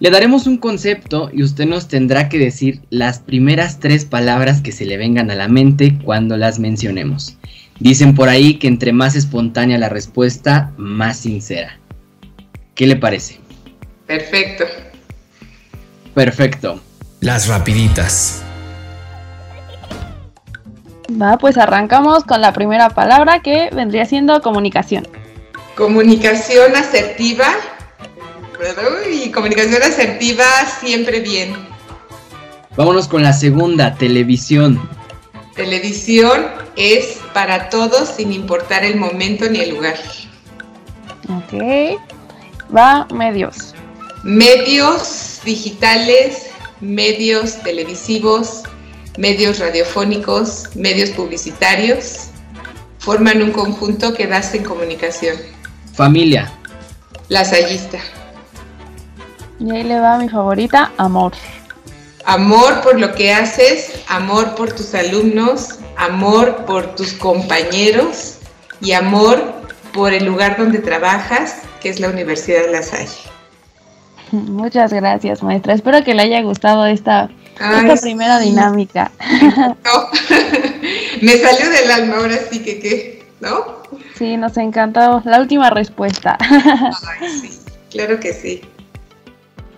le 0.00 0.10
daremos 0.10 0.46
un 0.46 0.56
concepto 0.56 1.30
y 1.32 1.42
usted 1.42 1.66
nos 1.66 1.88
tendrá 1.88 2.30
que 2.30 2.38
decir 2.38 2.80
las 2.88 3.18
primeras 3.18 3.78
tres 3.78 4.04
palabras 4.06 4.62
que 4.62 4.72
se 4.72 4.86
le 4.86 4.96
vengan 4.96 5.30
a 5.30 5.34
la 5.34 5.48
mente 5.48 5.98
cuando 6.02 6.36
las 6.38 6.58
mencionemos. 6.58 7.36
Dicen 7.78 8.14
por 8.14 8.30
ahí 8.30 8.54
que 8.54 8.68
entre 8.68 8.92
más 8.92 9.16
espontánea 9.16 9.76
la 9.76 9.90
respuesta, 9.90 10.72
más 10.78 11.18
sincera. 11.18 11.78
¿Qué 12.74 12.86
le 12.86 12.96
parece? 12.96 13.38
Perfecto. 14.06 14.64
Perfecto. 16.14 16.80
Las 17.20 17.48
rapiditas. 17.48 18.42
Va, 21.20 21.38
pues 21.38 21.58
arrancamos 21.58 22.24
con 22.24 22.40
la 22.40 22.52
primera 22.52 22.90
palabra 22.90 23.40
que 23.40 23.70
vendría 23.72 24.06
siendo 24.06 24.40
comunicación. 24.42 25.06
Comunicación 25.76 26.74
asertiva. 26.76 27.46
Y 29.10 29.30
comunicación 29.30 29.82
asertiva 29.82 30.44
siempre 30.80 31.20
bien. 31.20 31.54
Vámonos 32.76 33.08
con 33.08 33.22
la 33.22 33.32
segunda, 33.32 33.94
televisión. 33.94 34.80
Televisión 35.54 36.46
es 36.76 37.20
para 37.34 37.68
todos 37.68 38.08
sin 38.08 38.32
importar 38.32 38.84
el 38.84 38.96
momento 38.96 39.48
ni 39.50 39.60
el 39.60 39.70
lugar. 39.70 39.96
Ok. 41.28 41.98
Va, 42.74 43.06
medios. 43.12 43.74
Medios 44.22 45.31
digitales, 45.44 46.46
medios 46.80 47.62
televisivos, 47.62 48.62
medios 49.16 49.58
radiofónicos, 49.58 50.74
medios 50.74 51.10
publicitarios 51.10 52.28
forman 53.02 53.42
un 53.42 53.50
conjunto 53.50 54.14
que 54.14 54.26
da 54.26 54.40
en 54.52 54.62
comunicación. 54.62 55.36
Familia. 55.94 56.52
Lasallista. 57.28 57.98
Y 59.58 59.70
ahí 59.70 59.82
le 59.82 59.98
va 59.98 60.18
mi 60.18 60.28
favorita, 60.28 60.92
amor. 60.96 61.32
Amor 62.24 62.80
por 62.82 63.00
lo 63.00 63.12
que 63.14 63.32
haces, 63.32 63.92
amor 64.06 64.54
por 64.54 64.72
tus 64.72 64.94
alumnos, 64.94 65.80
amor 65.96 66.64
por 66.64 66.94
tus 66.94 67.12
compañeros 67.12 68.36
y 68.80 68.92
amor 68.92 69.52
por 69.92 70.12
el 70.12 70.24
lugar 70.24 70.56
donde 70.56 70.78
trabajas, 70.78 71.56
que 71.80 71.88
es 71.88 71.98
la 71.98 72.08
Universidad 72.08 72.62
de 72.62 72.72
La 72.72 72.82
Salle. 72.82 73.18
Muchas 74.48 74.92
gracias, 74.92 75.42
maestra. 75.42 75.74
Espero 75.74 76.02
que 76.02 76.14
le 76.14 76.22
haya 76.22 76.42
gustado 76.42 76.86
esta, 76.86 77.28
esta 77.54 77.96
primera 78.00 78.38
dinámica. 78.38 79.12
Me 81.20 81.36
salió 81.36 81.70
del 81.70 81.90
alma, 81.90 82.16
ahora 82.16 82.36
sí 82.50 82.62
que 82.62 82.80
qué, 82.80 83.24
¿no? 83.40 83.82
Sí, 84.16 84.36
nos 84.36 84.56
encantó. 84.56 85.22
La 85.24 85.40
última 85.40 85.70
respuesta. 85.70 86.38
sí, 87.40 87.50
claro 87.90 88.18
que 88.18 88.32
sí. 88.32 88.62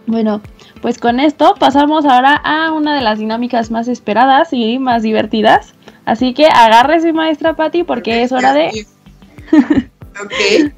Bueno, 0.06 0.40
pues 0.80 0.98
con 0.98 1.18
esto 1.18 1.56
pasamos 1.58 2.04
ahora 2.04 2.34
a 2.36 2.70
una 2.72 2.94
de 2.94 3.00
las 3.00 3.18
dinámicas 3.18 3.70
más 3.70 3.88
esperadas 3.88 4.52
y 4.52 4.78
más 4.78 5.02
divertidas. 5.02 5.74
Así 6.04 6.32
que 6.32 6.46
agárrese, 6.46 7.12
maestra 7.12 7.56
Patti, 7.56 7.82
porque 7.82 8.22
es 8.22 8.30
hora 8.30 8.52
de. 8.52 8.86
ok. 9.52 10.72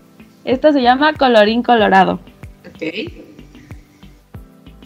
Esta 0.45 0.73
se 0.73 0.81
llama 0.81 1.12
Colorín 1.15 1.62
Colorado. 1.62 2.21
Ok. 2.67 3.26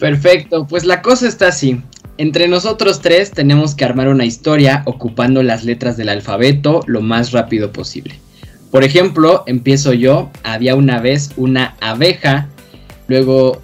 Perfecto, 0.01 0.65
pues 0.65 0.83
la 0.83 1.03
cosa 1.03 1.27
está 1.27 1.49
así. 1.49 1.79
Entre 2.17 2.47
nosotros 2.47 3.01
tres 3.01 3.29
tenemos 3.29 3.75
que 3.75 3.85
armar 3.85 4.07
una 4.07 4.25
historia 4.25 4.81
ocupando 4.87 5.43
las 5.43 5.63
letras 5.63 5.95
del 5.95 6.09
alfabeto 6.09 6.79
lo 6.87 7.01
más 7.01 7.31
rápido 7.33 7.71
posible. 7.71 8.15
Por 8.71 8.83
ejemplo, 8.83 9.43
empiezo 9.45 9.93
yo, 9.93 10.31
había 10.41 10.73
una 10.73 10.99
vez 10.99 11.29
una 11.37 11.75
abeja, 11.81 12.49
luego 13.07 13.61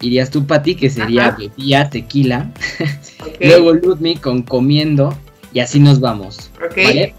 irías 0.00 0.30
tú, 0.30 0.46
Pati, 0.46 0.74
que 0.74 0.88
sería 0.88 1.32
bebía, 1.32 1.90
tequila. 1.90 2.50
Luego 3.40 3.74
Ludmi 3.74 4.16
con 4.16 4.42
comiendo. 4.42 5.14
Y 5.52 5.60
así 5.60 5.80
nos 5.80 6.00
vamos. 6.00 6.50
Ok. 6.64 6.76
¿Vale? 6.82 7.14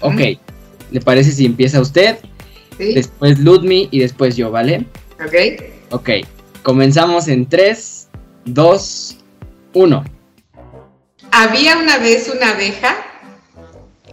Ok. 0.00 0.40
¿Le 0.90 1.00
parece 1.00 1.30
si 1.30 1.46
empieza 1.46 1.80
usted? 1.80 2.18
Sí. 2.78 2.94
Después 2.94 3.38
Ludmi 3.38 3.88
y 3.92 4.00
después 4.00 4.36
yo, 4.36 4.50
¿vale? 4.50 4.86
Ok. 5.24 5.62
Ok. 5.90 6.10
Comenzamos 6.62 7.26
en 7.26 7.46
3, 7.46 8.08
2, 8.44 9.18
1. 9.74 10.04
Había 11.32 11.76
una 11.76 11.98
vez 11.98 12.32
una 12.32 12.50
abeja. 12.50 12.94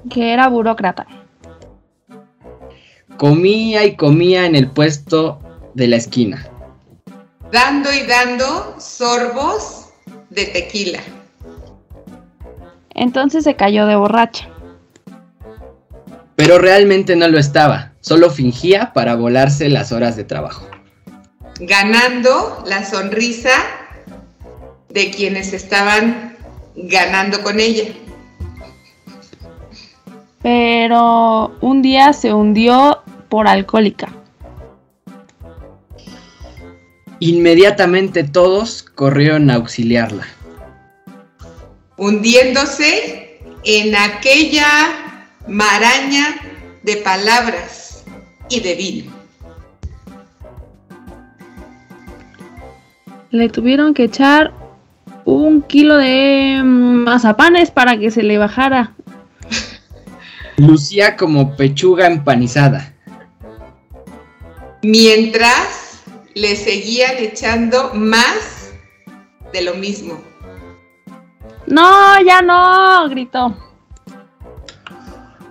Que 0.09 0.33
era 0.33 0.47
burócrata. 0.47 1.05
Comía 3.17 3.85
y 3.85 3.95
comía 3.95 4.45
en 4.45 4.55
el 4.55 4.71
puesto 4.71 5.39
de 5.75 5.87
la 5.89 5.97
esquina. 5.97 6.47
Dando 7.51 7.93
y 7.93 8.07
dando 8.07 8.75
sorbos 8.79 9.89
de 10.31 10.45
tequila. 10.45 11.01
Entonces 12.95 13.43
se 13.43 13.55
cayó 13.55 13.85
de 13.85 13.95
borracha. 13.95 14.49
Pero 16.35 16.57
realmente 16.57 17.15
no 17.15 17.27
lo 17.27 17.37
estaba, 17.37 17.93
solo 17.99 18.31
fingía 18.31 18.91
para 18.93 19.15
volarse 19.15 19.69
las 19.69 19.91
horas 19.91 20.15
de 20.15 20.23
trabajo. 20.23 20.65
Ganando 21.59 22.63
la 22.65 22.85
sonrisa 22.85 23.51
de 24.89 25.11
quienes 25.11 25.53
estaban 25.53 26.37
ganando 26.75 27.41
con 27.41 27.59
ella. 27.59 27.93
Pero 30.41 31.57
un 31.61 31.81
día 31.81 32.13
se 32.13 32.33
hundió 32.33 33.01
por 33.27 33.47
alcohólica. 33.47 34.09
Inmediatamente 37.19 38.23
todos 38.23 38.83
corrieron 38.83 39.49
a 39.49 39.55
auxiliarla. 39.55 40.25
Hundiéndose 41.97 43.41
en 43.65 43.93
aquella 43.95 45.19
maraña 45.47 46.37
de 46.83 46.95
palabras 46.97 48.05
y 48.49 48.61
de 48.61 48.75
vino. 48.75 49.18
Le 53.31 53.49
tuvieron 53.49 53.93
que 53.93 54.05
echar 54.05 54.53
un 55.25 55.61
kilo 55.61 55.97
de 55.97 56.61
mazapanes 56.63 57.69
para 57.69 57.97
que 57.99 58.09
se 58.09 58.23
le 58.23 58.37
bajara. 58.37 58.93
Lucía 60.57 61.15
como 61.15 61.55
pechuga 61.55 62.07
empanizada. 62.07 62.93
Mientras 64.81 66.03
le 66.33 66.55
seguían 66.55 67.17
echando 67.17 67.93
más 67.93 68.71
de 69.53 69.61
lo 69.61 69.75
mismo. 69.75 70.19
No, 71.67 72.21
ya 72.25 72.41
no, 72.41 73.07
gritó. 73.09 73.55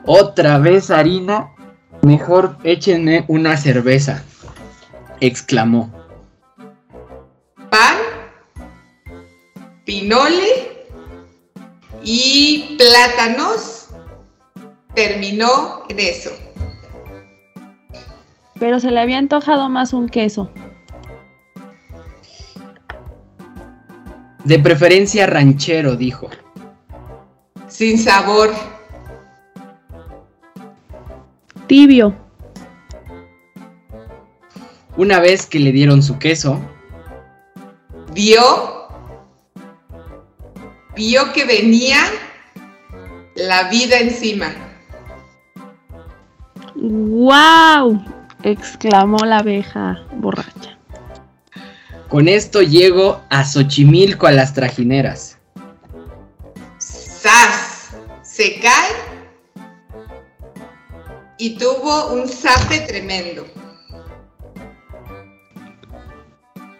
Otra 0.05 0.59
vez 0.59 0.91
harina. 0.91 1.51
Mejor 2.03 2.57
échenme 2.65 3.25
una 3.29 3.57
cerveza. 3.57 4.25
Exclamó. 5.21 5.98
Pinole 10.09 10.87
y 12.03 12.77
plátanos 12.79 13.89
terminó 14.95 15.83
en 15.91 16.01
eso. 16.01 16.31
Pero 18.59 18.81
se 18.81 18.91
le 18.91 19.01
había 19.01 19.19
antojado 19.19 19.69
más 19.69 19.93
un 19.93 20.09
queso. 20.09 20.51
De 24.45 24.59
preferencia 24.59 25.27
ranchero, 25.27 25.95
dijo. 25.95 26.31
Sin 27.67 27.99
sabor. 27.99 28.51
Tibio. 31.67 32.17
Una 34.97 35.21
vez 35.21 35.45
que 35.45 35.59
le 35.59 35.71
dieron 35.71 36.03
su 36.03 36.19
queso, 36.19 36.59
vio, 38.15 38.78
vio 40.99 41.33
que 41.33 41.45
venía 41.45 41.99
la 43.37 43.69
vida 43.71 43.99
encima. 43.99 44.53
¡Wow! 46.75 48.05
exclamó 48.43 49.19
la 49.25 49.39
abeja 49.39 50.05
borracha. 50.17 50.77
Con 52.09 52.27
esto 52.27 52.63
llego 52.63 53.21
a 53.31 53.45
Xochimilco 53.45 54.27
a 54.27 54.33
las 54.33 54.55
trajineras. 54.55 55.39
¡Sas! 56.79 57.91
Se 58.23 58.59
cae 58.61 58.93
y 61.39 61.57
tuvo 61.59 62.13
un 62.13 62.29
zape 62.29 62.81
tremendo. 62.81 63.47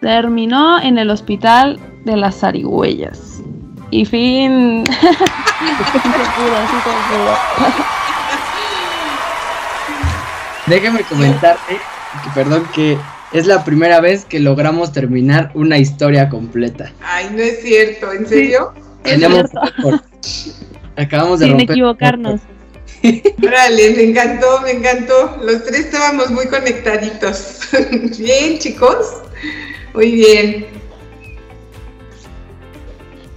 Terminó 0.01 0.81
en 0.81 0.97
el 0.97 1.09
hospital 1.09 1.79
de 2.05 2.17
las 2.17 2.39
zarigüeyas. 2.39 3.41
Y 3.91 4.05
fin. 4.05 4.83
sí 4.85 4.93
se 4.95 5.07
pudo, 5.07 6.57
sí 6.69 6.77
se 6.83 6.91
pudo. 7.09 7.35
Déjame 10.67 11.01
comentarte 11.03 11.73
que, 12.23 12.29
perdón, 12.35 12.67
que 12.75 12.97
es 13.33 13.47
la 13.47 13.63
primera 13.63 13.99
vez 14.01 14.25
que 14.25 14.39
logramos 14.39 14.91
terminar 14.91 15.51
una 15.55 15.77
historia 15.79 16.29
completa. 16.29 16.91
Ay, 17.01 17.29
no 17.31 17.39
es 17.41 17.61
cierto, 17.61 18.11
¿en 18.11 18.27
serio? 18.27 18.73
Tenemos. 19.03 19.45
Acabamos 20.97 21.39
de 21.39 21.45
Sin 21.45 21.57
romper. 21.57 21.71
equivocarnos. 21.71 22.41
Órale, 23.43 23.93
me 23.95 24.03
encantó, 24.03 24.61
me 24.61 24.71
encantó. 24.71 25.37
Los 25.41 25.63
tres 25.65 25.85
estábamos 25.85 26.29
muy 26.29 26.45
conectaditos. 26.47 27.59
bien, 28.19 28.59
chicos. 28.59 29.21
Muy 29.93 30.11
bien. 30.11 30.78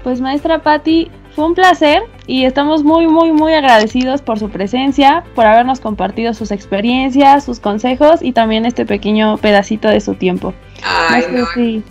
Pues 0.02 0.20
maestra 0.20 0.62
Patti, 0.62 1.10
fue 1.34 1.46
un 1.46 1.54
placer 1.54 2.02
y 2.26 2.44
estamos 2.44 2.82
muy, 2.82 3.06
muy, 3.06 3.32
muy 3.32 3.52
agradecidos 3.54 4.20
por 4.20 4.38
su 4.38 4.50
presencia, 4.50 5.24
por 5.34 5.46
habernos 5.46 5.80
compartido 5.80 6.34
sus 6.34 6.50
experiencias, 6.50 7.44
sus 7.44 7.60
consejos 7.60 8.20
y 8.20 8.32
también 8.32 8.66
este 8.66 8.84
pequeño 8.84 9.38
pedacito 9.38 9.88
de 9.88 10.00
su 10.00 10.14
tiempo. 10.14 10.52
Ay, 10.82 11.24
No 11.30 11.46
si- 11.54 11.82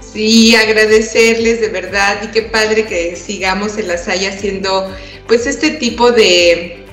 Sí, 0.00 0.54
agradecerles 0.56 1.60
de 1.62 1.68
verdad 1.68 2.18
y 2.22 2.26
qué 2.32 2.42
padre 2.42 2.84
que 2.86 3.16
sigamos 3.16 3.78
en 3.78 3.88
la 3.88 3.96
Salle 3.96 4.28
haciendo 4.28 4.90
pues 5.26 5.46
este 5.46 5.70
tipo 5.70 6.12
de, 6.12 6.84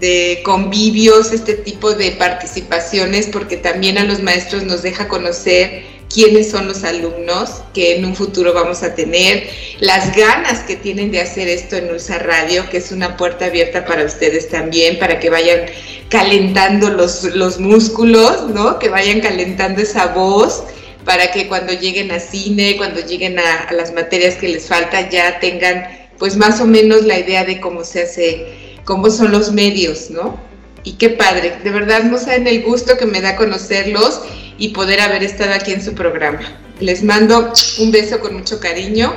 de 0.00 0.40
convivios, 0.44 1.30
este 1.32 1.54
tipo 1.54 1.92
de 1.94 2.10
participaciones, 2.12 3.28
porque 3.28 3.56
también 3.58 3.96
a 3.98 4.02
los 4.04 4.22
maestros 4.22 4.64
nos 4.64 4.82
deja 4.82 5.06
conocer 5.06 5.84
quiénes 6.12 6.50
son 6.50 6.68
los 6.68 6.84
alumnos 6.84 7.62
que 7.72 7.96
en 7.96 8.04
un 8.04 8.14
futuro 8.14 8.52
vamos 8.52 8.82
a 8.82 8.94
tener, 8.94 9.48
las 9.80 10.16
ganas 10.16 10.60
que 10.60 10.76
tienen 10.76 11.10
de 11.10 11.20
hacer 11.20 11.48
esto 11.48 11.76
en 11.76 11.90
Ulsa 11.90 12.18
Radio, 12.18 12.68
que 12.70 12.78
es 12.78 12.92
una 12.92 13.16
puerta 13.16 13.46
abierta 13.46 13.84
para 13.84 14.04
ustedes 14.04 14.48
también, 14.48 14.98
para 14.98 15.18
que 15.18 15.30
vayan 15.30 15.66
calentando 16.08 16.90
los, 16.90 17.24
los 17.34 17.58
músculos, 17.58 18.48
¿no? 18.50 18.78
Que 18.78 18.88
vayan 18.88 19.20
calentando 19.20 19.82
esa 19.82 20.06
voz 20.08 20.62
para 21.04 21.30
que 21.32 21.48
cuando 21.48 21.72
lleguen 21.72 22.10
a 22.10 22.20
cine, 22.20 22.76
cuando 22.76 23.00
lleguen 23.00 23.38
a, 23.38 23.72
las 23.72 23.92
materias 23.92 24.36
que 24.36 24.48
les 24.48 24.66
falta, 24.66 25.08
ya 25.08 25.38
tengan 25.40 25.86
pues 26.18 26.36
más 26.36 26.60
o 26.60 26.66
menos 26.66 27.04
la 27.04 27.18
idea 27.18 27.44
de 27.44 27.60
cómo 27.60 27.84
se 27.84 28.04
hace, 28.04 28.46
cómo 28.84 29.10
son 29.10 29.32
los 29.32 29.52
medios, 29.52 30.10
¿no? 30.10 30.38
Y 30.82 30.92
qué 30.92 31.10
padre, 31.10 31.58
de 31.62 31.70
verdad 31.70 32.04
no 32.04 32.18
saben 32.18 32.46
el 32.46 32.62
gusto 32.62 32.96
que 32.96 33.06
me 33.06 33.20
da 33.20 33.36
conocerlos 33.36 34.20
y 34.58 34.68
poder 34.68 35.00
haber 35.00 35.22
estado 35.22 35.54
aquí 35.54 35.72
en 35.72 35.82
su 35.82 35.94
programa. 35.94 36.40
Les 36.80 37.02
mando 37.02 37.52
un 37.78 37.90
beso 37.90 38.20
con 38.20 38.34
mucho 38.34 38.60
cariño 38.60 39.14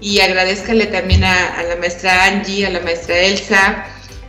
y 0.00 0.20
agradezcanle 0.20 0.86
también 0.86 1.24
a, 1.24 1.54
a 1.58 1.62
la 1.62 1.76
maestra 1.76 2.24
Angie, 2.24 2.66
a 2.66 2.70
la 2.70 2.80
maestra 2.80 3.16
Elsa 3.18 3.86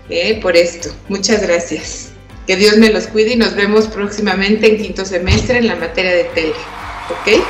eh, 0.09 0.39
por 0.41 0.55
esto. 0.55 0.89
Muchas 1.09 1.41
gracias. 1.41 2.09
Que 2.45 2.55
Dios 2.55 2.77
me 2.77 2.89
los 2.89 3.07
cuide 3.07 3.33
y 3.33 3.35
nos 3.35 3.55
vemos 3.55 3.87
próximamente 3.87 4.69
en 4.69 4.81
quinto 4.81 5.05
semestre 5.05 5.57
en 5.57 5.67
la 5.67 5.75
materia 5.75 6.13
de 6.13 6.23
tele. 6.25 6.53
¿Ok? 7.09 7.43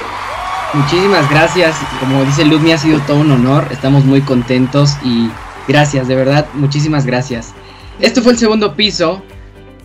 Muchísimas 0.74 1.30
gracias. 1.30 1.76
Como 2.00 2.26
dice 2.26 2.46
Ludmi, 2.46 2.72
ha 2.72 2.78
sido 2.78 3.00
todo 3.02 3.17
un 3.17 3.32
honor. 3.32 3.67
Estamos 3.72 4.06
muy 4.06 4.22
contentos 4.22 4.91
y 5.04 5.30
gracias, 5.67 6.08
de 6.08 6.15
verdad, 6.15 6.48
muchísimas 6.54 7.06
gracias. 7.06 7.54
Esto 8.00 8.22
fue 8.22 8.34
el 8.34 8.38
segundo 8.38 8.76
piso 8.76 9.24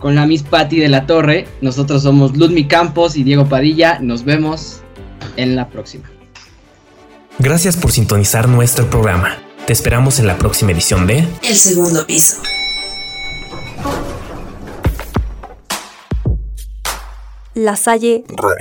con 0.03 0.15
la 0.15 0.25
Miss 0.25 0.43
Patty 0.43 0.79
de 0.79 0.89
la 0.89 1.05
Torre. 1.05 1.47
Nosotros 1.61 2.03
somos 2.03 2.35
Ludmi 2.35 2.67
Campos 2.67 3.15
y 3.15 3.23
Diego 3.23 3.47
Padilla. 3.47 3.99
Nos 4.01 4.25
vemos 4.25 4.81
en 5.37 5.55
la 5.55 5.69
próxima. 5.69 6.11
Gracias 7.39 7.77
por 7.77 7.93
sintonizar 7.93 8.49
nuestro 8.49 8.89
programa. 8.89 9.37
Te 9.65 9.71
esperamos 9.71 10.19
en 10.19 10.27
la 10.27 10.37
próxima 10.37 10.73
edición 10.73 11.07
de 11.07 11.25
El 11.41 11.55
segundo 11.55 12.05
piso. 12.05 12.41
La 17.53 17.77
Salle 17.77 18.25
Radio. 18.27 18.57